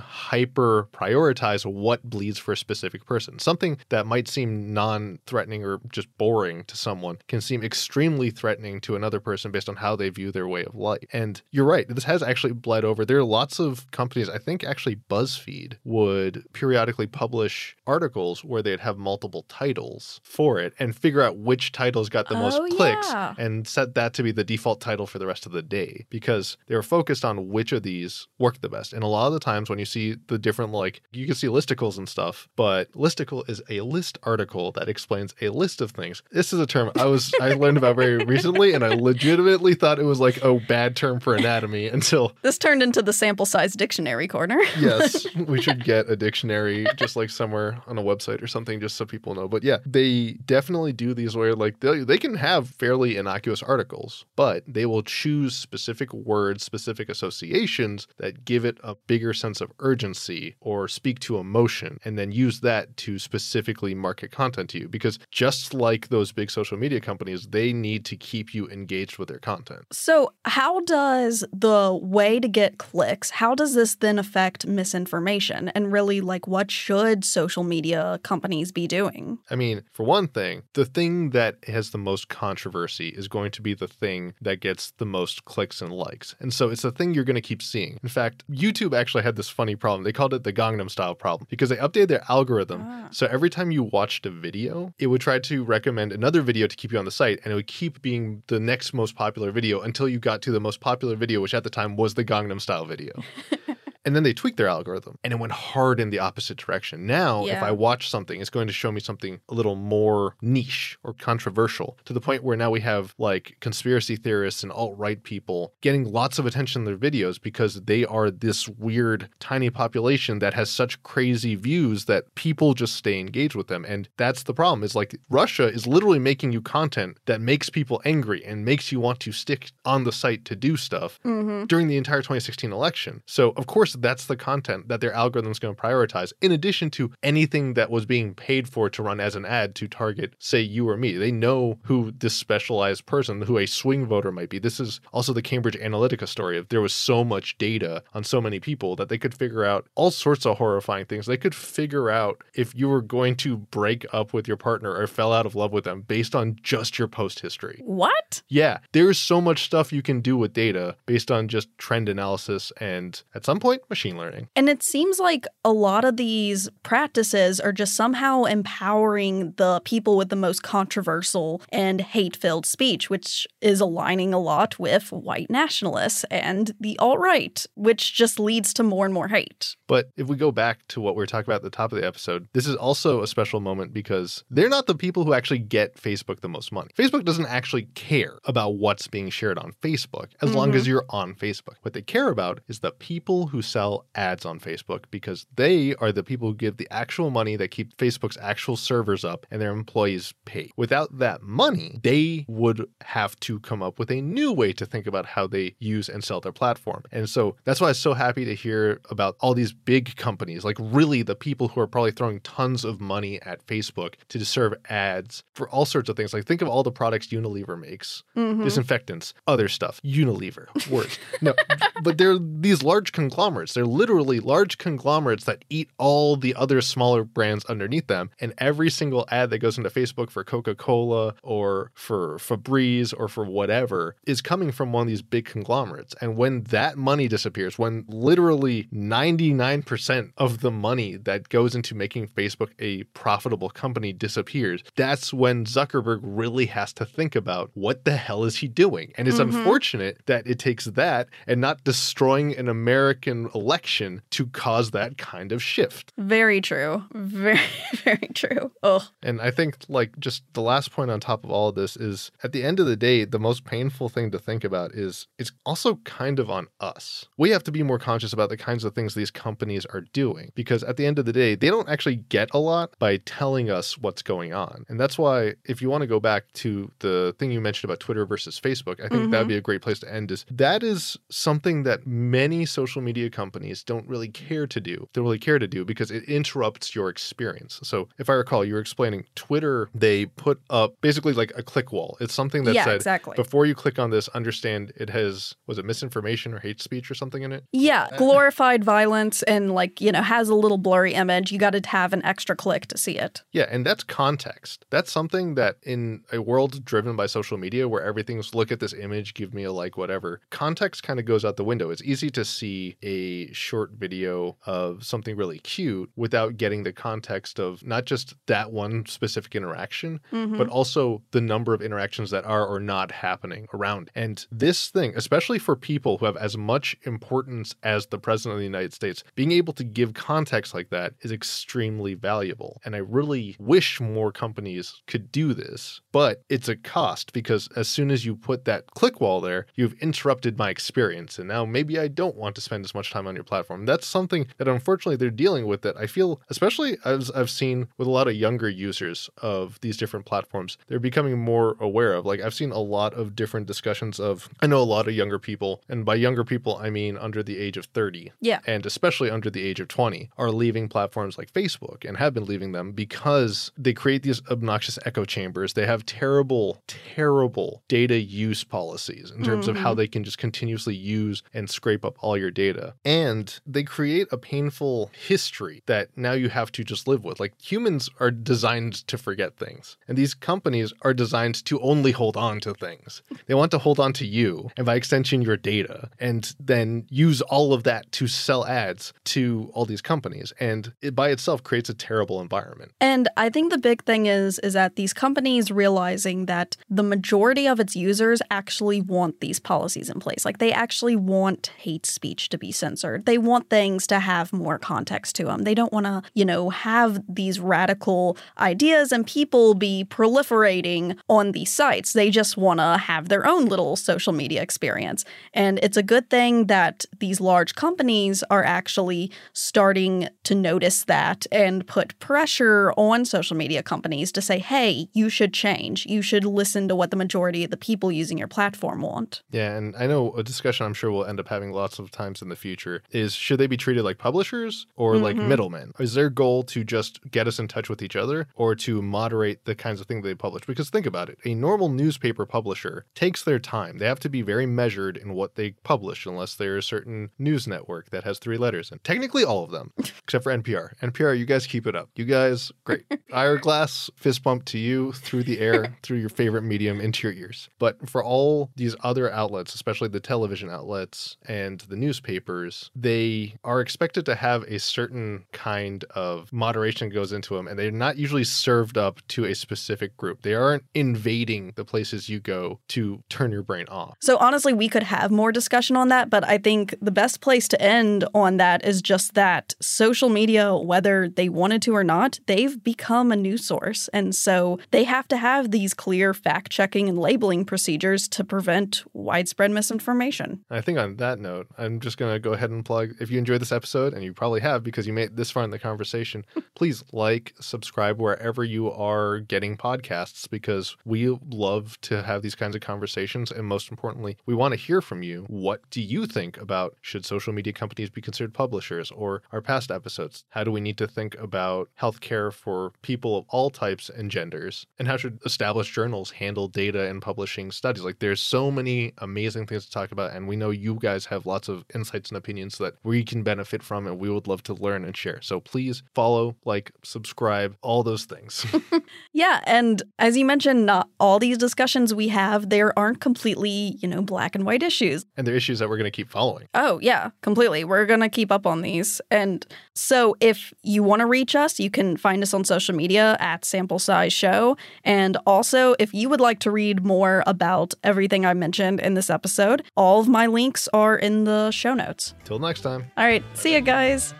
hyper 0.55 0.89
prioritize 0.93 1.67
what 1.67 2.03
bleeds 2.05 2.39
for 2.39 2.53
a 2.53 2.57
specific 2.57 3.05
person. 3.05 3.39
Something 3.39 3.79
that 3.89 4.07
might 4.07 4.29
seem 4.29 4.73
non 4.73 5.19
threatening 5.27 5.65
or 5.65 5.81
just 5.91 6.09
boring 6.19 6.65
to 6.65 6.77
someone 6.77 7.19
can 7.29 7.41
seem 7.41 7.63
extremely 7.63 8.31
threatening 8.31 8.81
to 8.83 8.97
another 8.97 9.21
person 9.21 9.51
based 9.51 9.69
on 9.69 9.77
how 9.77 9.97
they 9.97 10.09
view 10.09 10.31
their 10.31 10.49
way 10.49 10.65
of 10.65 10.75
life. 10.75 11.05
And 11.13 11.41
you're 11.51 11.65
right, 11.65 11.87
this 11.89 12.05
has 12.05 12.23
actually 12.23 12.53
bled 12.53 12.85
over. 12.85 13.05
There 13.05 13.19
are 13.19 13.25
lots 13.25 13.59
of 13.59 13.91
companies, 13.91 14.29
I 14.29 14.39
think 14.39 14.65
actually 14.65 14.97
BuzzFeed 15.11 15.79
would 15.85 16.45
periodically 16.53 17.07
publish 17.07 17.77
articles 17.87 18.45
where 18.45 18.63
they'd 18.63 18.81
have 18.81 18.97
multiple 18.97 19.45
titles 19.49 20.21
for 20.23 20.61
it 20.61 20.75
and 20.79 20.95
figure 20.95 21.23
out 21.23 21.37
which 21.37 21.73
titles 21.73 22.09
got 22.09 22.29
the 22.29 22.35
most 22.35 22.59
oh, 22.61 22.69
clicks 22.77 23.09
yeah. 23.11 23.35
and 23.39 23.67
set 23.67 23.95
that 23.95 24.15
to 24.15 24.23
be 24.23 24.33
the 24.33 24.45
default 24.45 24.81
title 24.81 25.07
for 25.07 25.19
the 25.19 25.27
rest 25.27 25.47
of 25.47 25.53
the 25.53 25.63
day 25.63 26.07
because 26.11 26.57
they 26.67 26.75
were 26.75 26.83
focused 26.83 27.25
on 27.25 27.49
which 27.49 27.73
of 27.73 27.83
these 27.83 28.29
worked 28.39 28.63
the 28.63 28.69
best. 28.69 28.93
And 28.93 29.03
a 29.03 29.07
lot 29.07 29.27
of 29.27 29.33
the 29.33 29.41
times 29.41 29.69
when 29.69 29.79
you 29.79 29.85
see 29.85 30.17
the 30.29 30.39
different, 30.45 30.71
like, 30.71 31.01
you 31.11 31.27
can 31.27 31.35
see 31.35 31.49
listicles 31.49 31.97
and 31.99 32.09
stuff, 32.09 32.49
but 32.55 32.93
listicle 32.93 33.49
is 33.49 33.63
a 33.71 33.81
list 33.81 34.19
article 34.23 34.71
that 34.73 34.89
explains 34.89 35.35
a 35.41 35.49
list 35.49 35.81
of 35.81 35.91
things. 35.91 36.23
This 36.31 36.53
is 36.53 36.61
a 36.61 36.67
term 36.67 36.93
I 36.97 37.07
was, 37.07 37.33
I 37.41 37.55
learned 37.55 37.79
about 37.79 37.97
very 37.97 38.19
recently 38.25 38.75
and 38.75 38.85
I 38.85 38.89
legitimately 38.91 39.75
thought 39.75 39.99
it 39.99 40.05
was 40.05 40.21
like 40.21 40.45
a 40.45 40.61
bad 40.61 40.95
term 40.95 41.19
for 41.19 41.35
anatomy 41.35 41.89
until. 41.89 42.33
This 42.43 42.59
turned 42.59 42.83
into 42.83 43.01
the 43.01 43.15
sample 43.15 43.47
size 43.47 43.73
dictionary 43.73 44.29
corner. 44.29 44.61
yes, 44.79 45.27
we 45.35 45.63
should 45.63 45.83
get 45.83 46.11
a 46.11 46.17
dictionary 46.17 46.87
just 46.97 47.17
like 47.17 47.31
somewhere 47.31 47.81
on 47.87 47.97
a 47.97 48.03
website 48.03 48.43
or 48.43 48.47
something 48.47 48.81
just 48.81 48.97
so 48.97 49.07
people 49.07 49.35
know. 49.35 49.49
But 49.49 49.63
yeah, 49.63 49.79
they 49.87 50.33
definitely 50.45 50.93
do 50.93 51.15
these 51.15 51.35
where 51.35 51.55
like 51.55 51.81
they, 51.81 52.05
they 52.05 52.19
can 52.19 52.35
have 52.35 52.69
fairly 52.69 53.17
innocuous 53.17 53.63
articles, 53.63 54.27
but 54.37 54.63
they 54.67 54.85
will 54.85 55.03
choose 55.03 55.57
specific 55.57 56.13
words, 56.13 56.63
specific 56.63 57.09
associations 57.09 58.07
that 58.19 58.45
give 58.45 58.67
it 58.67 58.79
a 58.85 58.95
bigger 59.07 59.33
sense 59.33 59.63
of 59.63 59.73
urgency 59.79 60.34
or 60.61 60.89
speak 60.89 61.19
to 61.21 61.39
emotion, 61.39 61.99
and 62.05 62.19
then 62.19 62.33
use 62.33 62.61
that 62.61 62.97
to 62.99 63.19
specifically 63.19 63.95
market 63.95 64.31
content 64.31 64.71
to 64.71 64.79
you. 64.79 64.89
Because 64.89 65.19
just 65.31 65.75
like 65.75 66.09
those 66.09 66.33
big 66.33 66.51
social 66.51 66.79
media 66.79 67.01
companies, 67.01 67.49
they 67.49 67.73
need 67.73 68.05
to 68.07 68.17
keep 68.17 68.55
you 68.55 68.69
engaged 68.69 69.19
with 69.19 69.29
their 69.29 69.39
content. 69.39 69.83
So, 69.93 70.33
how 70.45 70.81
does 70.81 71.45
the 71.53 71.99
way 72.01 72.41
to 72.41 72.49
get 72.49 72.79
clicks, 72.79 73.31
how 73.31 73.55
does 73.55 73.75
this 73.75 73.97
then 73.97 74.19
affect 74.19 74.67
misinformation? 74.67 75.69
And 75.71 75.93
really, 75.93 76.21
like, 76.21 76.47
what 76.47 76.71
should 76.71 77.25
social 77.25 77.65
media 77.65 78.21
companies 78.23 78.73
be 78.73 78.87
doing? 78.87 79.39
I 79.51 79.57
mean, 79.57 79.83
for 79.93 80.05
one 80.05 80.29
thing, 80.29 80.63
the 80.75 80.85
thing 80.85 81.31
that 81.31 81.57
has 81.67 81.91
the 81.91 81.99
most 81.99 82.29
controversy 82.29 83.09
is 83.09 83.29
going 83.29 83.51
to 83.53 83.63
be 83.63 83.75
the 83.75 83.89
thing 83.89 84.35
that 84.41 84.61
gets 84.61 84.93
the 84.99 85.07
most 85.07 85.45
clicks 85.45 85.81
and 85.81 85.93
likes. 85.93 86.35
And 86.41 86.53
so 86.53 86.71
it's 86.71 86.83
the 86.83 86.93
thing 86.93 87.15
you're 87.15 87.25
going 87.25 87.35
to 87.35 87.41
keep 87.41 87.63
seeing. 87.63 87.99
In 88.03 88.09
fact, 88.09 88.45
YouTube 88.51 88.99
actually 88.99 89.23
had 89.23 89.37
this 89.37 89.49
funny 89.49 89.77
problem. 89.77 90.05
They 90.05 90.13
called 90.25 90.33
it 90.33 90.43
the 90.43 90.53
Gangnam 90.55 90.91
style 90.91 91.15
problem 91.15 91.47
because 91.51 91.69
they 91.69 91.77
updated 91.77 92.09
their 92.09 92.25
algorithm. 92.31 92.83
Ah. 92.87 93.09
So 93.11 93.27
every 93.27 93.51
time 93.51 93.71
you 93.71 93.83
watched 93.83 94.25
a 94.25 94.31
video, 94.31 94.95
it 94.99 95.09
would 95.09 95.21
try 95.21 95.39
to 95.39 95.63
recommend 95.63 96.13
another 96.13 96.41
video 96.41 96.67
to 96.67 96.75
keep 96.75 96.93
you 96.93 96.99
on 96.99 97.05
the 97.05 97.11
site 97.11 97.41
and 97.45 97.53
it 97.53 97.55
would 97.55 97.67
keep 97.67 98.01
being 98.01 98.43
the 98.47 98.59
next 98.59 98.95
most 98.95 99.15
popular 99.17 99.51
video 99.51 99.83
until 99.83 100.09
you 100.09 100.19
got 100.19 100.41
to 100.43 100.51
the 100.51 100.61
most 100.61 100.81
popular 100.81 101.15
video, 101.15 101.43
which 101.43 101.53
at 101.53 101.63
the 101.63 101.69
time 101.69 101.97
was 101.97 102.15
the 102.15 102.25
Gangnam 102.25 102.59
style 102.59 102.87
video. 102.87 103.13
And 104.05 104.15
then 104.15 104.23
they 104.23 104.33
tweaked 104.33 104.57
their 104.57 104.69
algorithm 104.69 105.19
and 105.25 105.33
it 105.33 105.39
went 105.39 105.53
hard 105.53 106.01
in 106.01 106.11
the 106.11 106.19
opposite 106.19 106.59
direction. 106.59 107.07
Now, 107.07 107.47
yeah. 107.47 107.57
if 107.57 107.63
I 107.63 107.73
watch 107.73 108.09
something, 108.09 108.41
it's 108.41 108.51
going 108.51 108.67
to 108.67 108.73
show 108.73 108.93
me 108.93 109.01
something 109.01 109.41
a 109.49 109.55
little 109.55 109.77
more 109.77 110.37
niche 110.43 110.99
or 111.03 111.15
controversial 111.15 111.97
to 112.05 112.13
the 112.13 112.21
point 112.21 112.45
where 112.45 112.57
now 112.57 112.71
we 112.71 112.81
have 112.81 113.15
like 113.19 113.57
conspiracy 113.61 114.17
theorists 114.17 114.63
and 114.63 114.73
alt 114.73 114.95
right 114.97 115.23
people 115.23 115.73
getting 115.81 116.05
lots 116.05 116.39
of 116.39 116.47
attention 116.47 116.83
in 116.83 116.87
their 116.87 116.97
videos 116.97 117.41
because 117.41 117.83
they 117.83 118.05
are 118.05 118.31
this 118.31 118.69
weird, 118.69 119.29
tiny 119.41 119.71
population 119.71 120.39
that 120.39 120.55
has 120.55 120.71
such 120.71 121.03
crazy 121.03 121.55
views 121.55 122.05
that 122.07 122.35
people 122.35 122.75
just 122.75 122.95
stay 122.97 123.19
engaged 123.19 123.55
with 123.55 123.69
them. 123.69 123.85
And 123.85 124.09
that's 124.17 124.43
the 124.43 124.55
problem 124.55 124.83
is 124.83 124.95
like 124.95 125.15
Russia 125.29 125.67
is 125.67 125.87
literally 125.87 126.19
making 126.19 126.53
you 126.53 126.61
content 126.61 127.19
that 127.27 127.41
makes 127.41 127.71
people 127.71 128.03
angry 128.05 128.45
and 128.45 128.65
makes 128.65 128.93
you 128.93 129.01
want 129.01 129.21
to 129.21 129.33
stick 129.33 129.71
on 129.85 130.05
the 130.05 130.13
site 130.13 130.45
to 130.47 130.57
do 130.57 130.77
stuff 130.77 131.19
mm-hmm. 131.25 131.65
during 131.67 131.89
the 131.89 131.97
entire 131.97 132.21
2016 132.21 132.73
election. 132.73 133.23
So, 133.27 133.53
of 133.57 133.67
course, 133.67 133.94
that's 133.95 134.27
the 134.27 134.37
content 134.37 134.89
that 134.89 135.01
their 135.01 135.13
algorithm 135.13 135.53
is 135.53 135.59
going 135.59 135.75
to 135.75 135.81
prioritize, 135.81 136.33
in 136.41 136.53
addition 136.53 136.91
to 136.91 137.13
anything 137.23 137.75
that 137.75 137.91
was 137.91 138.07
being 138.07 138.35
paid 138.35 138.69
for 138.69 138.91
to 138.91 139.03
run 139.03 139.21
as 139.21 139.35
an 139.37 139.45
ad 139.45 139.75
to 139.77 139.89
target, 139.89 140.35
say, 140.39 140.61
you 140.61 140.89
or 140.89 140.97
me. 140.97 141.17
They 141.17 141.33
know 141.33 141.79
who 141.83 142.13
this 142.13 142.35
specialized 142.35 143.07
person, 143.07 143.43
who 143.43 143.59
a 143.59 143.67
swing 143.67 144.07
voter 144.07 144.33
might 144.33 144.51
be. 144.51 144.59
This 144.59 144.81
is 144.81 145.01
also 145.13 145.33
the 145.33 145.43
Cambridge 145.43 145.77
Analytica 145.77 146.29
story 146.29 146.59
of 146.59 146.69
there 146.69 146.81
was 146.81 146.93
so 146.93 147.25
much 147.25 147.59
data 147.59 148.03
on 148.13 148.25
so 148.25 148.41
many 148.41 148.61
people 148.61 148.97
that 148.97 149.09
they 149.09 149.19
could 149.19 149.35
figure 149.35 149.65
out 149.65 149.87
all 149.95 150.11
sorts 150.11 150.47
of 150.47 150.59
horrifying 150.59 151.07
things. 151.07 151.27
They 151.27 151.37
could 151.37 151.55
figure 151.55 152.11
out 152.11 152.43
if 152.55 152.75
you 152.75 152.89
were 152.89 153.03
going 153.03 153.37
to 153.37 153.57
break 153.57 154.07
up 154.13 154.33
with 154.33 154.49
your 154.49 154.57
partner 154.57 154.95
or 154.95 155.07
fell 155.07 155.33
out 155.33 155.47
of 155.47 155.55
love 155.55 155.73
with 155.73 155.85
them 155.85 156.03
based 156.03 156.35
on 156.35 156.57
just 156.63 156.99
your 156.99 157.09
post 157.09 157.41
history. 157.41 157.81
What? 157.85 158.43
Yeah, 158.49 158.79
there's 158.93 159.19
so 159.19 159.41
much 159.41 159.65
stuff 159.65 159.93
you 159.93 160.03
can 160.03 160.21
do 160.21 160.37
with 160.37 160.53
data 160.53 160.97
based 161.07 161.31
on 161.31 161.49
just 161.49 161.69
trend 161.79 162.09
analysis 162.09 162.73
and 162.81 163.23
at 163.35 163.45
some 163.45 163.61
point 163.61 163.83
machine 163.91 164.17
learning. 164.17 164.49
And 164.57 164.69
it 164.69 164.83
seems 164.83 165.19
like 165.19 165.47
a 165.65 165.73
lot 165.73 166.05
of 166.05 166.17
these 166.17 166.69
practices 166.83 167.61
are 167.61 167.73
just 167.73 167.95
somehow 167.95 168.45
empowering 168.45 169.53
the 169.57 169.81
people 169.85 170.17
with 170.17 170.29
the 170.29 170.37
most 170.37 170.63
controversial 170.63 171.63
and 171.71 172.01
hate 172.01 172.37
filled 172.37 172.67
speech, 172.67 173.11
which 173.11 173.47
is 173.61 173.81
aligning 173.81 174.35
a 174.35 174.39
lot 174.39 174.79
with 174.79 175.13
white 175.13 175.51
nationalists 175.51 176.25
and 176.31 176.73
the 176.81 176.99
alt 176.99 177.19
right, 177.19 177.65
which 177.75 178.15
just 178.15 178.39
leads 178.39 178.75
to 178.75 178.83
more 178.83 179.05
and 179.05 179.15
more 179.15 179.29
hate. 179.29 179.77
But 179.87 180.11
if 180.17 180.29
we 180.29 180.37
go 180.37 180.51
back 180.51 180.87
to 180.89 181.01
what 181.01 181.15
we 181.15 181.21
were 181.21 181.27
talking 181.27 181.47
about 181.47 181.57
at 181.57 181.63
the 181.63 181.71
top 181.71 181.93
of 181.93 182.01
the 182.01 182.07
episode, 182.07 182.49
this 182.53 182.67
is 182.67 182.77
also 182.77 183.23
a 183.23 183.27
special 183.27 183.61
moment 183.61 183.93
because 183.93 184.45
they're 184.51 184.69
not 184.69 184.87
the 184.87 184.95
people 184.95 185.25
who 185.25 185.35
actually 185.35 185.59
get 185.59 185.97
Facebook 185.97 186.41
the 186.41 186.49
most 186.49 186.73
money. 186.73 186.91
Facebook 186.97 187.25
doesn't 187.25 187.47
actually 187.47 187.85
care 187.95 188.39
about 188.45 188.77
what's 188.77 189.09
being 189.09 189.31
shared 189.31 189.59
on 189.59 189.73
Facebook 189.83 190.31
as 190.41 190.51
mm-hmm. 190.51 190.59
long 190.59 190.75
as 190.75 190.87
you're 190.87 191.05
on 191.11 191.35
Facebook. 191.35 191.77
What 191.83 191.95
they 191.95 192.03
care 192.03 192.29
about 192.29 192.61
is 192.69 192.81
the 192.81 192.93
people 192.93 193.49
who 193.49 193.63
sell 193.75 194.07
ads 194.15 194.45
on 194.45 194.61
Facebook 194.61 195.03
because 195.11 195.47
they 195.57 195.97
are 195.97 196.13
the 196.13 196.23
people 196.23 196.47
who 196.47 196.55
give 196.55 196.77
the 196.77 196.87
actual 196.93 197.29
money 197.29 197.57
that 197.57 197.73
keep 197.73 197.97
Facebook's 197.97 198.39
actual 198.41 198.77
servers 198.77 199.25
up 199.25 199.47
and 199.51 199.61
their 199.61 199.73
employees 199.73 200.33
pay. 200.45 200.71
Without 200.77 201.19
that 201.19 201.43
money, 201.43 201.99
they 202.05 202.45
would 202.47 202.89
have 203.03 203.35
to 203.41 203.59
come 203.59 203.83
up 203.83 203.99
with 203.99 204.13
a 204.13 204.21
new 204.21 204.53
way 204.53 204.73
to 204.73 204.87
think 204.87 205.09
about 205.09 205.27
how 205.27 205.49
they 205.49 205.75
use 205.81 206.09
and 206.09 206.23
sell 206.23 206.41
their 206.41 206.53
platform. 206.53 207.03
And 207.11 207.29
so 207.29 207.57
that's 207.65 207.81
why 207.81 207.89
I 207.89 207.91
was 207.91 207.99
so 207.99 208.15
happy 208.15 208.45
to 208.45 208.55
hear 208.55 209.01
about 209.11 209.35
all 209.41 209.55
these 209.55 209.73
big 209.73 210.15
companies, 210.15 210.65
like 210.65 210.77
really 210.79 211.23
the 211.23 211.35
people 211.35 211.67
who 211.67 211.81
are 211.81 211.89
probably 211.89 212.13
throwing 212.13 212.39
tons 212.41 212.85
of 212.85 213.01
money 213.01 213.43
at 213.43 213.67
Facebook 213.67 214.15
to 214.29 214.45
serve 214.45 214.75
ads 214.89 215.43
for 215.57 215.69
all 215.71 215.85
sorts 215.85 216.09
of 216.09 216.15
things. 216.15 216.33
Like 216.33 216.47
think 216.47 216.63
of 216.63 216.69
all 216.69 216.85
the 216.85 216.93
products 216.93 217.27
Unilever 217.27 217.77
makes, 217.77 218.23
mm-hmm. 218.37 218.63
disinfectants, 218.63 219.35
other 219.49 219.69
stuff, 219.69 220.01
Unilever, 220.05 220.67
words. 220.89 221.19
no, 221.41 221.55
but 222.05 222.19
they're 222.19 222.39
these 222.39 222.85
large 222.85 223.11
conglomerates 223.11 223.64
conglomerates. 223.65 223.75
They're 223.75 223.85
literally 223.87 224.41
large 224.41 224.79
conglomerates 224.79 225.45
that 225.45 225.65
eat 225.71 225.91
all 225.99 226.37
the 226.37 226.55
other 226.55 226.81
smaller 226.81 227.25
brands 227.25 227.65
underneath 227.67 228.07
them. 228.07 228.31
And 228.41 228.53
every 228.59 228.91
single 228.91 229.27
ad 229.31 229.51
that 229.51 229.59
goes 229.59 229.79
into 229.79 229.91
Facebook 229.91 230.31
for 230.31 230.45
Coca 230.45 230.75
Cola 230.75 231.35
or 231.43 231.91
for 231.95 232.37
Febreze 232.39 233.15
or 233.17 233.29
for 233.29 233.45
whatever 233.45 234.17
is 234.27 234.41
coming 234.41 234.73
from 234.73 234.93
one 234.93 235.03
of 235.03 235.09
these 235.09 235.23
big 235.23 235.47
conglomerates. 235.47 236.15
And 236.21 236.37
when 236.37 236.65
that 236.65 236.97
money 236.97 237.29
disappears, 237.29 237.79
when 237.79 238.05
literally 238.09 238.89
99% 238.93 240.33
of 240.37 240.61
the 240.61 240.71
money 240.71 241.17
that 241.17 241.49
goes 241.49 241.75
into 241.75 241.95
making 241.95 242.29
Facebook 242.29 242.71
a 242.79 243.05
profitable 243.15 243.71
company 243.71 244.13
disappears, 244.13 244.83
that's 244.97 245.33
when 245.33 245.65
Zuckerberg 245.65 246.21
really 246.23 246.67
has 246.67 246.93
to 246.95 247.05
think 247.05 247.35
about 247.35 247.71
what 247.75 248.05
the 248.05 248.17
hell 248.17 248.45
is 248.45 248.57
he 248.57 248.69
doing? 248.69 249.13
And 249.17 249.29
it's 249.29 249.39
Mhm. 249.39 249.45
unfortunate 249.55 250.19
that 250.27 250.47
it 250.47 250.59
takes 250.59 250.85
that 250.87 251.29
and 251.47 251.61
not 251.61 251.85
destroying 251.85 252.57
an 252.57 252.69
American 252.69 253.44
election 253.55 254.23
to 254.31 254.47
cause 254.47 254.91
that 254.93 255.19
kind 255.19 255.53
of 255.53 255.63
shift. 255.63 256.13
Very 256.19 256.61
true. 256.61 257.05
Very, 257.13 257.61
very 258.05 258.29
true. 258.35 258.71
Oh, 258.83 259.09
And 259.23 259.41
I 259.41 259.51
think, 259.51 259.79
like, 259.89 260.19
just 260.19 260.43
the 260.53 260.61
last 260.63 260.91
point 260.93 261.11
on 261.11 261.21
top 261.21 261.45
of 261.45 261.51
all 261.51 261.69
of 261.69 261.75
this 261.75 261.97
is 261.97 262.31
at 262.43 262.53
the 262.53 262.63
end 262.63 262.81
of 262.81 262.87
the 262.87 262.97
day, 262.97 263.25
the 263.25 263.39
most 263.39 263.65
painful 263.65 264.09
thing 264.09 264.31
to 264.31 264.39
think 264.39 264.65
about 264.65 264.93
is 264.93 265.27
it's 265.39 265.53
also 265.67 265.97
kind 266.05 266.39
of 266.39 266.51
on 266.51 266.69
us. 266.81 267.27
We 267.37 267.51
have 267.51 267.65
to 267.65 267.73
be 267.73 267.83
more 267.83 267.99
conscious 267.99 268.33
about 268.33 268.49
the 268.49 268.57
kinds 268.57 268.85
of 268.85 268.95
things 268.95 269.15
these 269.15 269.31
companies 269.31 269.85
are 269.87 270.03
doing 270.13 270.53
because 270.55 270.83
at 270.85 270.97
the 270.97 271.07
end 271.07 271.19
of 271.19 271.25
the 271.25 271.33
day, 271.33 271.55
they 271.55 271.69
don't 271.71 271.89
actually 271.89 272.17
get 272.17 272.49
a 272.53 272.59
lot 272.59 272.95
by 272.99 273.19
telling 273.19 273.71
us 273.71 273.97
what's 273.99 274.23
going 274.23 274.53
on. 274.53 274.85
And 274.89 274.99
that's 275.01 275.19
why, 275.19 275.55
if 275.65 275.81
you 275.83 275.91
want 275.91 276.03
to 276.03 276.07
go 276.07 276.21
back 276.21 276.53
to 276.55 276.91
the 277.01 277.35
thing 277.39 277.51
you 277.51 277.61
mentioned 277.61 277.91
about 277.91 278.01
Twitter 278.01 278.27
versus 278.27 278.61
Facebook, 278.61 279.01
I 279.01 279.09
think 279.09 279.25
Mhm. 279.25 279.31
that'd 279.31 279.49
be 279.49 279.57
a 279.57 279.61
great 279.61 279.83
place 279.83 279.99
to 280.01 280.13
end. 280.13 280.31
Is 280.31 280.45
that 280.51 280.83
is 280.83 281.17
something 281.31 281.83
that 281.85 282.07
many 282.07 282.65
social 282.67 283.03
media 283.03 283.31
companies 283.35 283.83
don't 283.83 284.09
really 284.09 284.29
care 284.29 284.67
to 284.67 284.81
do. 284.81 285.09
Don't 285.13 285.25
really 285.25 285.39
care 285.39 285.59
to 285.59 285.67
do 285.67 285.85
because 285.85 286.11
it 286.11 286.25
interrupts 286.25 286.95
your 286.95 287.11
experience. 287.11 287.81
So 287.83 288.09
if 288.19 288.31
I 288.31 288.35
recall, 288.35 288.65
you 288.65 288.75
were 288.75 288.81
explaining 288.81 289.27
Twitter, 289.35 289.91
they 289.95 290.27
put 290.27 290.61
up 290.71 290.95
basically 291.03 291.35
like 291.35 291.53
a 291.57 291.63
click 291.63 291.93
wall. 291.93 292.17
It's 292.21 292.33
something 292.33 292.65
that 292.65 292.75
yeah, 292.75 292.85
said 292.85 292.97
exactly. 292.97 293.35
before 293.37 293.67
you 293.67 293.75
click 293.75 293.99
on 293.99 294.11
this, 294.11 294.29
understand 294.29 294.93
it 294.97 295.11
has 295.11 295.55
was 295.67 295.79
it 295.79 295.85
misinformation 295.85 296.55
or 296.55 296.61
hate 296.61 296.81
speech 296.81 297.11
or 297.11 297.15
something 297.15 297.43
in 297.43 297.53
it? 297.53 297.65
Yeah, 297.73 298.09
Uh, 298.13 298.17
glorified 298.17 298.85
violence 298.85 299.43
and 299.43 299.75
like, 299.75 300.01
you 300.01 300.13
know, 300.13 300.23
has 300.23 300.49
a 300.49 300.55
little 300.55 300.79
blurry 300.79 301.15
image. 301.15 301.53
You 301.53 301.59
got 301.59 301.71
to 301.71 301.83
have 301.89 302.13
an 302.13 302.25
extra 302.25 302.55
click 302.55 302.87
to 302.87 302.97
see 302.97 303.19
it. 303.19 303.43
Yeah, 303.53 303.67
and 303.71 303.85
that's 303.85 304.05
context. 304.05 304.85
That's 304.91 305.11
something 305.11 305.57
that 305.57 305.77
in 305.83 306.23
a 306.33 306.41
world 306.41 306.85
driven 306.85 307.17
by 307.17 307.27
social 307.27 307.59
media 307.59 307.89
where 307.89 308.03
everything's 308.03 308.55
look 308.55 308.71
at 308.71 308.81
this 308.81 308.95
image, 308.95 309.35
give 309.35 309.53
me 309.53 309.65
a 309.65 309.73
like, 309.73 309.97
whatever, 309.97 310.41
context 310.51 311.03
kind 311.03 311.19
of 311.19 311.27
goes 311.27 311.45
out 311.45 311.57
the 311.57 311.65
window. 311.65 311.91
It's 311.91 312.03
easy 312.03 312.31
to 312.31 312.45
see 312.45 312.97
a 313.03 313.24
short 313.53 313.93
video 313.93 314.57
of 314.67 315.05
something 315.05 315.37
really 315.37 315.59
cute 315.61 316.11
without 316.17 316.57
getting 316.57 316.83
the 316.83 316.93
context 316.93 317.59
of 317.59 317.85
not 317.85 318.05
just 318.05 318.35
that 318.47 318.71
one 318.73 319.05
specific 319.07 319.55
interaction, 319.55 320.21
Mhm. 320.33 320.59
but 320.59 320.69
also 320.69 321.23
the 321.31 321.41
number 321.41 321.75
of 321.75 321.83
interactions 321.83 322.31
that 322.31 322.45
are 322.45 322.67
or 322.67 322.81
not 322.81 323.11
happening 323.11 323.67
around. 323.73 324.11
And 324.15 324.45
this 324.51 324.89
thing, 324.89 325.13
especially 325.17 325.59
for 325.59 325.77
people 325.77 326.19
who 326.19 326.27
have 326.27 326.37
as 326.37 326.57
much 326.57 326.97
importance 327.03 327.75
as 327.83 328.07
the 328.07 328.19
president 328.19 328.55
of 328.55 328.59
the 328.59 328.65
United 328.65 328.93
States, 328.93 329.23
being 329.35 329.53
able 329.53 329.73
to 329.75 329.85
give 329.85 330.15
context 330.15 330.75
like 330.75 330.91
that 330.91 331.15
is 331.21 331.33
extremely 331.33 332.15
valuable. 332.15 332.81
And 332.85 332.95
I 332.95 332.99
really 332.99 333.57
wish 333.59 334.01
more 334.01 334.33
companies 334.33 335.03
could 335.07 335.31
do 335.33 335.55
this, 335.55 336.01
but 336.13 336.43
it's 336.49 336.69
a 336.69 336.77
cost 336.77 337.33
because 337.33 337.69
as 337.77 337.89
soon 337.89 338.11
as 338.11 338.25
you 338.27 338.37
put 338.37 338.65
that 338.65 338.87
click 338.89 339.21
wall 339.21 339.41
there, 339.41 339.67
you've 339.75 339.95
interrupted 340.01 340.59
my 340.59 340.71
experience. 340.71 341.39
And 341.39 341.49
now 341.49 341.65
maybe 341.65 341.99
I 341.99 342.09
don't 342.09 342.37
want 342.37 342.55
to 342.57 342.61
spend 342.61 342.85
as 342.85 342.95
much 342.95 343.11
time 343.15 343.27
on 343.27 343.35
your 343.35 343.45
platform. 343.45 343.87
That's 343.87 344.07
something 344.07 344.47
that 344.59 344.69
unfortunately 344.69 345.17
they're 345.17 345.31
dealing 345.31 345.67
with 345.67 345.83
that 345.83 345.97
I 345.97 346.07
feel, 346.07 346.41
especially 346.51 346.99
as 347.05 347.31
I've 347.31 347.51
seen 347.51 347.89
with 347.97 348.09
a 348.09 348.11
lot 348.11 348.29
of 348.29 348.35
younger 348.35 348.69
users 348.69 349.31
of 349.39 349.81
these 349.81 349.97
different 349.97 350.27
platforms, 350.27 350.77
they're 350.89 350.99
becoming 350.99 351.39
more 351.39 351.77
aware 351.81 352.13
of. 352.15 352.27
Like 352.27 352.41
I've 352.41 352.55
seen 352.55 352.73
a 352.73 352.79
lot 352.79 353.15
of 353.15 353.37
different 353.37 353.67
discussions 353.67 354.19
of, 354.19 354.49
I 354.61 354.67
know 354.67 354.83
a 354.83 354.93
lot 354.97 355.09
of 355.09 355.15
younger 355.15 355.39
people, 355.39 355.81
and 355.89 356.05
by 356.05 356.17
younger 356.17 356.45
people, 356.45 356.77
I 356.77 356.91
mean 356.91 357.17
under 357.17 357.43
the 357.43 357.59
age 357.59 357.77
of 357.77 357.87
30 357.87 358.33
Yeah. 358.41 358.61
and 358.67 358.85
especially 358.85 359.31
under 359.31 359.51
the 359.51 359.63
age 359.63 359.81
of 359.81 359.89
20 359.89 360.31
are 360.37 360.51
leaving 360.51 360.89
platforms 360.89 361.39
like 361.39 361.53
Facebook 361.53 362.05
and 362.07 362.17
have 362.17 362.35
been 362.35 362.45
leaving 362.45 362.73
them 362.73 362.93
because 362.93 363.71
they 363.79 363.93
create 363.93 364.23
these 364.23 364.43
obnoxious 364.51 364.99
echo 365.07 365.25
chambers. 365.25 365.75
They 365.75 365.87
have 365.87 366.05
terrible, 366.05 366.83
terrible 366.87 367.83
data 367.89 368.19
use 368.19 368.65
policies 368.65 369.31
in 369.31 369.45
terms 369.45 369.69
of 369.69 369.77
how 369.77 369.91
mm-hmm. 369.91 369.99
they 369.99 370.09
can 370.09 370.25
just 370.25 370.39
continuously 370.39 370.95
use 370.95 371.43
and 371.53 371.71
scrape 371.71 372.05
up 372.05 372.17
all 372.21 372.37
your 372.37 372.51
data. 372.51 372.95
And 373.05 373.59
they 373.67 373.83
create 373.83 374.29
a 374.31 374.39
painful 374.39 375.11
history 375.13 375.83
that 375.87 376.09
now 376.17 376.33
you 376.33 376.49
have 376.49 376.73
to 376.73 376.85
just 376.85 377.07
live 377.07 377.25
with. 377.25 377.39
Like 377.39 377.61
humans 377.61 378.09
are 378.19 378.31
designed 378.31 379.07
to 379.09 379.19
forget 379.19 379.57
things, 379.57 379.97
and 380.09 380.17
these 380.17 380.35
companies 380.35 380.93
are 381.03 381.15
designed 381.15 381.65
to 381.67 381.81
only 381.81 382.13
hold 382.13 382.37
on 382.37 382.61
to 382.61 382.75
things. 382.75 383.23
They 383.47 383.55
want 383.55 383.73
to 383.73 383.79
hold 383.79 384.01
on 384.01 384.15
to 384.15 384.27
you 384.27 384.71
and 384.77 384.87
by 384.87 384.95
extension 384.95 385.43
your 385.43 385.59
data 385.59 386.09
and 386.19 386.55
then 386.59 387.07
use 387.11 387.43
all 387.43 387.75
of 387.75 387.83
that 387.83 388.11
to 388.13 388.27
sell 388.27 388.65
ads 388.65 389.13
to 389.25 389.71
all 389.75 389.85
these 389.85 390.01
companies. 390.01 390.53
And 390.59 390.95
it 391.03 391.15
by 391.15 391.29
itself 391.29 391.63
creates 391.63 391.91
a 391.91 391.95
terrible 391.95 392.41
environment. 392.41 392.93
And 393.01 393.29
I 393.37 393.51
think 393.51 393.71
the 393.71 393.79
big 393.79 394.03
thing 394.05 394.25
is 394.27 394.59
is 394.61 394.73
that 394.73 394.97
these 394.97 395.13
companies 395.13 395.71
realizing 395.71 396.47
that 396.47 396.77
the 396.89 397.03
majority 397.03 397.67
of 397.67 397.81
its 397.81 397.95
users 397.95 398.41
actually 398.51 399.03
want 399.03 399.41
these 399.41 399.61
policies 399.61 400.09
in 400.09 400.21
place. 400.21 400.47
Like 400.47 400.59
they 400.59 400.73
actually 400.73 401.17
want 401.17 401.71
hate 401.77 402.07
speech 402.07 402.49
to 402.49 402.57
be 402.57 402.73
censored. 402.73 402.94
They 403.25 403.39
want 403.39 403.71
things 403.71 404.07
to 404.09 404.21
have 404.21 404.53
more 404.53 404.79
context 404.79 405.35
to 405.37 405.45
them. 405.45 405.63
They 405.63 405.75
don't 405.75 405.93
want 405.93 406.07
to, 406.07 406.23
you 406.35 406.45
know, 406.45 406.71
have 406.71 407.23
these 407.29 407.59
radical 407.59 408.37
ideas 408.59 409.13
and 409.13 409.27
people 409.27 409.75
be 409.75 410.05
proliferating 410.09 411.19
on 411.29 411.53
these 411.53 411.73
sites. 411.73 412.13
They 412.13 412.31
just 412.31 412.57
want 412.57 412.81
to 412.81 412.99
have 412.99 413.29
their 413.29 413.47
own 413.47 413.67
little 413.67 413.97
social 413.97 414.33
media 414.33 414.63
experience. 414.63 415.25
And 415.53 415.79
it's 415.83 415.97
a 415.97 416.03
good 416.03 416.29
thing 416.31 416.67
that 416.67 417.05
these 417.19 417.41
large 417.41 417.75
companies 417.75 418.43
are 418.51 418.65
actually 418.65 419.31
starting 419.53 420.29
to 420.45 420.55
notice 420.55 421.05
that 421.05 421.47
and 421.51 421.87
put 421.87 422.19
pressure 422.19 422.93
on 422.97 423.25
social 423.25 423.57
media 423.57 423.83
companies 423.83 424.31
to 424.33 424.43
say, 424.43 424.59
hey, 424.59 425.09
you 425.13 425.29
should 425.29 425.53
change. 425.55 426.07
You 426.07 426.23
should 426.23 426.45
listen 426.45 426.89
to 426.89 426.95
what 426.95 427.11
the 427.11 427.17
majority 427.17 427.65
of 427.65 427.71
the 427.71 427.77
people 427.77 428.13
using 428.13 428.39
your 428.39 428.49
platform 428.49 429.01
want. 429.01 429.43
Yeah, 429.51 429.77
and 429.77 429.95
I 429.97 430.07
know 430.07 430.33
a 430.35 430.43
discussion 430.43 430.87
I'm 430.87 430.95
sure 430.95 431.11
we'll 431.11 431.25
end 431.25 431.41
up 431.41 431.49
having 431.49 431.73
lots 431.73 431.99
of 431.99 432.11
times 432.11 432.43
in 432.43 432.49
the 432.49 432.57
future 432.57 432.84
is 433.11 433.35
should 433.35 433.59
they 433.61 433.67
be 433.67 433.77
treated 433.77 434.05
like 434.05 434.19
publishers 434.19 434.87
or 434.97 435.17
like 435.17 435.37
Mhm. 435.37 435.49
middlemen? 435.49 435.93
Is 435.99 436.15
their 436.15 436.31
goal 436.31 436.63
to 436.65 436.85
just 436.85 437.21
get 437.31 437.47
us 437.49 437.59
in 437.59 437.69
touch 437.69 437.89
with 437.89 438.03
each 438.03 438.17
other 438.17 438.47
or 438.55 438.75
to 438.77 439.01
moderate 439.03 439.65
the 439.65 439.75
kinds 439.75 440.01
of 440.01 440.07
things 440.07 440.25
they 440.25 440.35
publish? 440.35 440.65
Because 440.67 440.91
think 440.91 441.07
about 441.07 441.29
it, 441.29 441.39
a 441.45 441.55
normal 441.55 441.89
newspaper 441.89 442.47
publisher 442.47 443.05
takes 443.15 443.43
their 443.43 443.59
time. 443.59 443.99
They 443.99 444.07
have 444.07 444.21
to 444.21 444.29
be 444.29 444.43
very 444.43 444.67
measured 444.67 445.17
in 445.17 445.35
what 445.35 445.55
they 445.57 445.73
publish 445.83 446.27
unless 446.27 446.55
they're 446.55 446.79
a 446.79 446.83
certain 446.83 447.31
news 447.39 447.67
network 447.67 448.11
that 448.11 448.25
has 448.25 448.39
three 448.39 448.57
letters 448.59 448.91
and 448.91 449.03
technically 449.05 449.45
all 449.45 449.65
of 449.65 449.71
them 449.71 449.93
except 450.23 450.45
for 450.45 450.53
NPR. 450.53 450.93
NPR, 451.03 451.35
you 451.39 451.45
guys 451.47 451.67
keep 451.67 451.87
it 451.87 451.95
up. 451.95 452.11
You 452.17 452.25
guys, 452.25 452.73
great. 452.85 453.05
Hourglass, 453.33 454.11
fist 454.17 454.43
bump 454.43 454.65
to 454.67 454.79
you 454.79 455.13
through 455.13 455.45
the 455.45 455.61
air, 455.61 455.97
through 456.03 456.19
your 456.19 456.29
favorite 456.29 456.63
medium 456.63 457.01
into 457.01 457.27
your 457.29 457.37
ears. 457.37 457.69
But 457.79 458.09
for 458.09 458.23
all 458.25 458.71
these 458.77 458.95
other 459.03 459.31
outlets, 459.31 459.75
especially 459.75 460.09
the 460.09 460.21
television 460.21 460.71
outlets 460.71 461.37
and 461.47 461.81
the 461.81 461.97
newspapers, 461.97 462.74
they 462.95 463.55
are 463.65 463.81
expected 463.81 464.27
to 464.27 464.35
have 464.35 464.63
a 464.65 464.79
certain 464.79 465.45
kind 465.53 466.05
of 466.15 466.53
moderation 466.53 467.09
goes 467.09 467.33
into 467.33 467.55
them, 467.55 467.67
and 467.69 467.79
they're 467.79 467.91
not 467.91 468.17
usually 468.17 468.45
served 468.45 468.99
up 468.99 469.21
to 469.29 469.45
a 469.45 469.55
specific 469.55 470.17
group. 470.17 470.43
They 470.43 470.55
aren't 470.55 470.85
invading 470.95 471.73
the 471.77 471.85
places 471.85 472.29
you 472.29 472.41
go 472.41 472.81
to 472.89 473.23
turn 473.29 473.53
your 473.53 473.63
brain 473.63 473.87
off. 473.89 474.17
So, 474.21 474.37
honestly, 474.39 474.73
we 474.73 474.89
could 474.89 475.03
have 475.03 475.31
more 475.31 475.53
discussion 475.53 475.97
on 475.97 476.09
that, 476.09 476.31
but 476.31 476.45
I 476.45 476.59
think 476.59 476.95
the 477.01 477.11
best 477.11 477.41
place 477.41 477.69
to 477.69 477.81
end 477.81 478.25
on 478.35 478.57
that 478.59 478.85
is 478.85 479.03
just 479.03 479.35
that 479.35 479.75
social 479.81 480.29
media, 480.29 480.75
whether 480.75 481.29
they 481.29 481.49
wanted 481.49 481.83
to 481.83 481.95
or 481.95 482.05
not, 482.05 482.41
they've 482.47 482.83
become 482.83 483.33
a 483.33 483.37
news 483.37 483.65
source. 483.65 484.09
And 484.09 484.35
so 484.35 484.79
they 484.91 485.05
have 485.05 485.29
to 485.29 485.37
have 485.37 485.71
these 485.71 485.95
clear 485.95 486.35
fact 486.35 486.71
checking 486.71 487.09
and 487.09 487.19
labeling 487.19 487.65
procedures 487.65 488.29
to 488.29 488.45
prevent 488.45 489.05
widespread 489.13 489.71
misinformation. 489.71 490.65
I 490.71 490.81
think 490.81 490.99
on 490.99 491.17
that 491.17 491.39
note, 491.39 491.67
I'm 491.79 492.01
just 492.01 492.19
going 492.19 492.33
to 492.33 492.39
go 492.39 492.53
ahead 492.53 492.64
and 492.71 492.85
plug 492.85 493.15
if 493.21 493.31
you 493.31 493.39
enjoyed 493.39 493.61
this 493.61 493.73
episode, 493.73 494.15
and 494.15 494.23
you 494.23 494.33
probably 494.33 494.61
have 494.61 494.83
because 494.83 495.07
you 495.07 495.13
made 495.13 495.25
it 495.25 495.37
this 495.37 495.51
far 495.51 495.65
in 495.65 495.71
the 495.71 495.79
conversation, 495.79 496.45
please 496.75 497.05
like, 497.13 497.55
subscribe 497.61 498.21
wherever 498.21 498.65
you 498.65 498.91
are 498.91 499.41
getting 499.41 499.77
podcasts 499.77 500.49
because 500.49 500.97
we 501.05 501.37
love 501.51 502.01
to 502.03 502.23
have 502.23 502.43
these 502.43 502.55
kinds 502.55 502.75
of 502.75 502.81
conversations. 502.81 503.51
And 503.51 503.67
most 503.67 503.91
importantly, 503.91 504.37
we 504.47 504.55
want 504.55 504.73
to 504.73 504.81
hear 504.81 505.01
from 505.01 505.23
you. 505.23 505.45
What 505.49 505.89
do 505.91 506.01
you 506.01 506.27
think 506.27 506.57
about 506.59 506.97
should 507.01 507.25
social 507.25 507.53
media 507.53 507.73
companies 507.73 508.11
be 508.11 508.21
considered 508.21 508.55
publishers 508.55 509.11
or 509.11 509.43
our 509.53 509.61
past 509.61 509.91
episodes? 509.91 510.45
How 510.51 510.65
do 510.65 510.71
we 510.71 510.81
need 510.81 510.99
to 510.99 511.07
think 511.07 511.39
about 511.39 511.89
healthcare 512.01 512.53
for 512.53 512.93
people 513.03 513.37
of 513.37 513.45
all 513.49 513.71
types 513.71 514.09
and 514.09 514.31
genders? 514.31 514.87
And 514.99 515.09
how 515.09 515.17
should 515.17 515.39
established 515.45 515.93
journals 515.93 516.33
handle 516.33 516.69
data 516.69 517.09
and 517.09 517.23
publishing 517.23 517.71
studies? 517.71 518.05
Like, 518.05 518.19
there's 518.19 518.43
so 518.43 518.71
many 518.71 519.13
amazing 519.19 519.67
things 519.67 519.85
to 519.87 519.91
talk 519.91 520.13
about. 520.13 520.33
And 520.33 520.49
we 520.49 520.57
know 520.57 520.71
you 520.71 520.95
guys 520.95 521.27
have 521.27 521.47
lots 521.47 521.69
of 521.69 521.85
insights 521.95 522.31
and 522.31 522.37
opinions 522.45 522.77
that 522.77 522.95
we 523.03 523.25
can 523.25 523.43
benefit 523.43 523.83
from 523.83 524.07
and 524.07 524.19
we 524.19 524.29
would 524.29 524.47
love 524.47 524.63
to 524.65 524.75
learn 524.75 525.03
and 525.05 525.17
share. 525.17 525.41
So 525.41 525.61
please 525.61 526.03
follow, 526.15 526.57
like, 526.67 526.93
subscribe, 527.03 527.75
all 527.81 528.03
those 528.03 528.27
things. 528.27 528.67
yeah, 529.35 529.61
and 529.65 530.01
as 530.21 530.37
you 530.37 530.45
mentioned, 530.45 530.87
not 530.87 531.09
all 531.19 531.41
these 531.41 531.59
discussions 531.59 532.15
we 532.15 532.29
have 532.29 532.71
there 532.71 532.97
aren't 532.97 533.21
completely, 533.21 533.99
you 534.01 534.07
know, 534.07 534.23
black 534.23 534.55
and 534.55 534.65
white 534.65 534.83
issues. 534.83 535.27
And 535.37 535.45
they're 535.45 535.57
issues 535.57 535.81
that 535.81 535.89
we're 535.89 535.97
going 535.97 536.11
to 536.11 536.15
keep 536.15 536.31
following. 536.31 536.69
Oh, 536.73 537.01
yeah, 537.03 537.31
completely. 537.43 537.83
We're 537.83 538.07
going 538.07 538.21
to 538.21 538.29
keep 538.29 538.53
up 538.53 538.65
on 538.65 538.83
these. 538.83 539.21
And 539.33 539.67
so 539.93 540.37
if 540.39 540.73
you 540.85 541.03
want 541.03 541.19
to 541.19 541.27
reach 541.27 541.57
us, 541.57 541.81
you 541.81 541.91
can 541.91 542.17
find 542.17 542.45
us 542.45 542.55
on 542.55 542.65
social 542.65 542.95
media 542.95 543.37
at 543.41 543.65
Sample 543.65 543.99
Size 543.99 544.33
Show. 544.33 544.77
And 545.03 545.37
also, 545.47 545.97
if 545.99 546.15
you 546.15 546.29
would 546.29 546.41
like 546.41 546.61
to 546.61 546.71
read 546.71 547.05
more 547.05 547.43
about 547.45 547.93
everything 548.05 548.47
I 548.47 548.55
mentioned 548.55 549.01
in 549.01 549.15
this 549.15 549.31
episode, 549.31 549.83
all 549.97 550.21
of 550.21 550.29
my 550.29 550.47
links 550.47 550.89
are 550.93 551.17
in 551.17 551.43
the 551.43 551.73
show 551.73 551.93
notes. 551.93 552.35
Till 552.45 552.61
next 552.61 552.83
time. 552.83 553.11
All 553.17 553.25
right, 553.25 553.43
see 553.55 553.75
you 553.75 553.81
guys. 553.81 554.33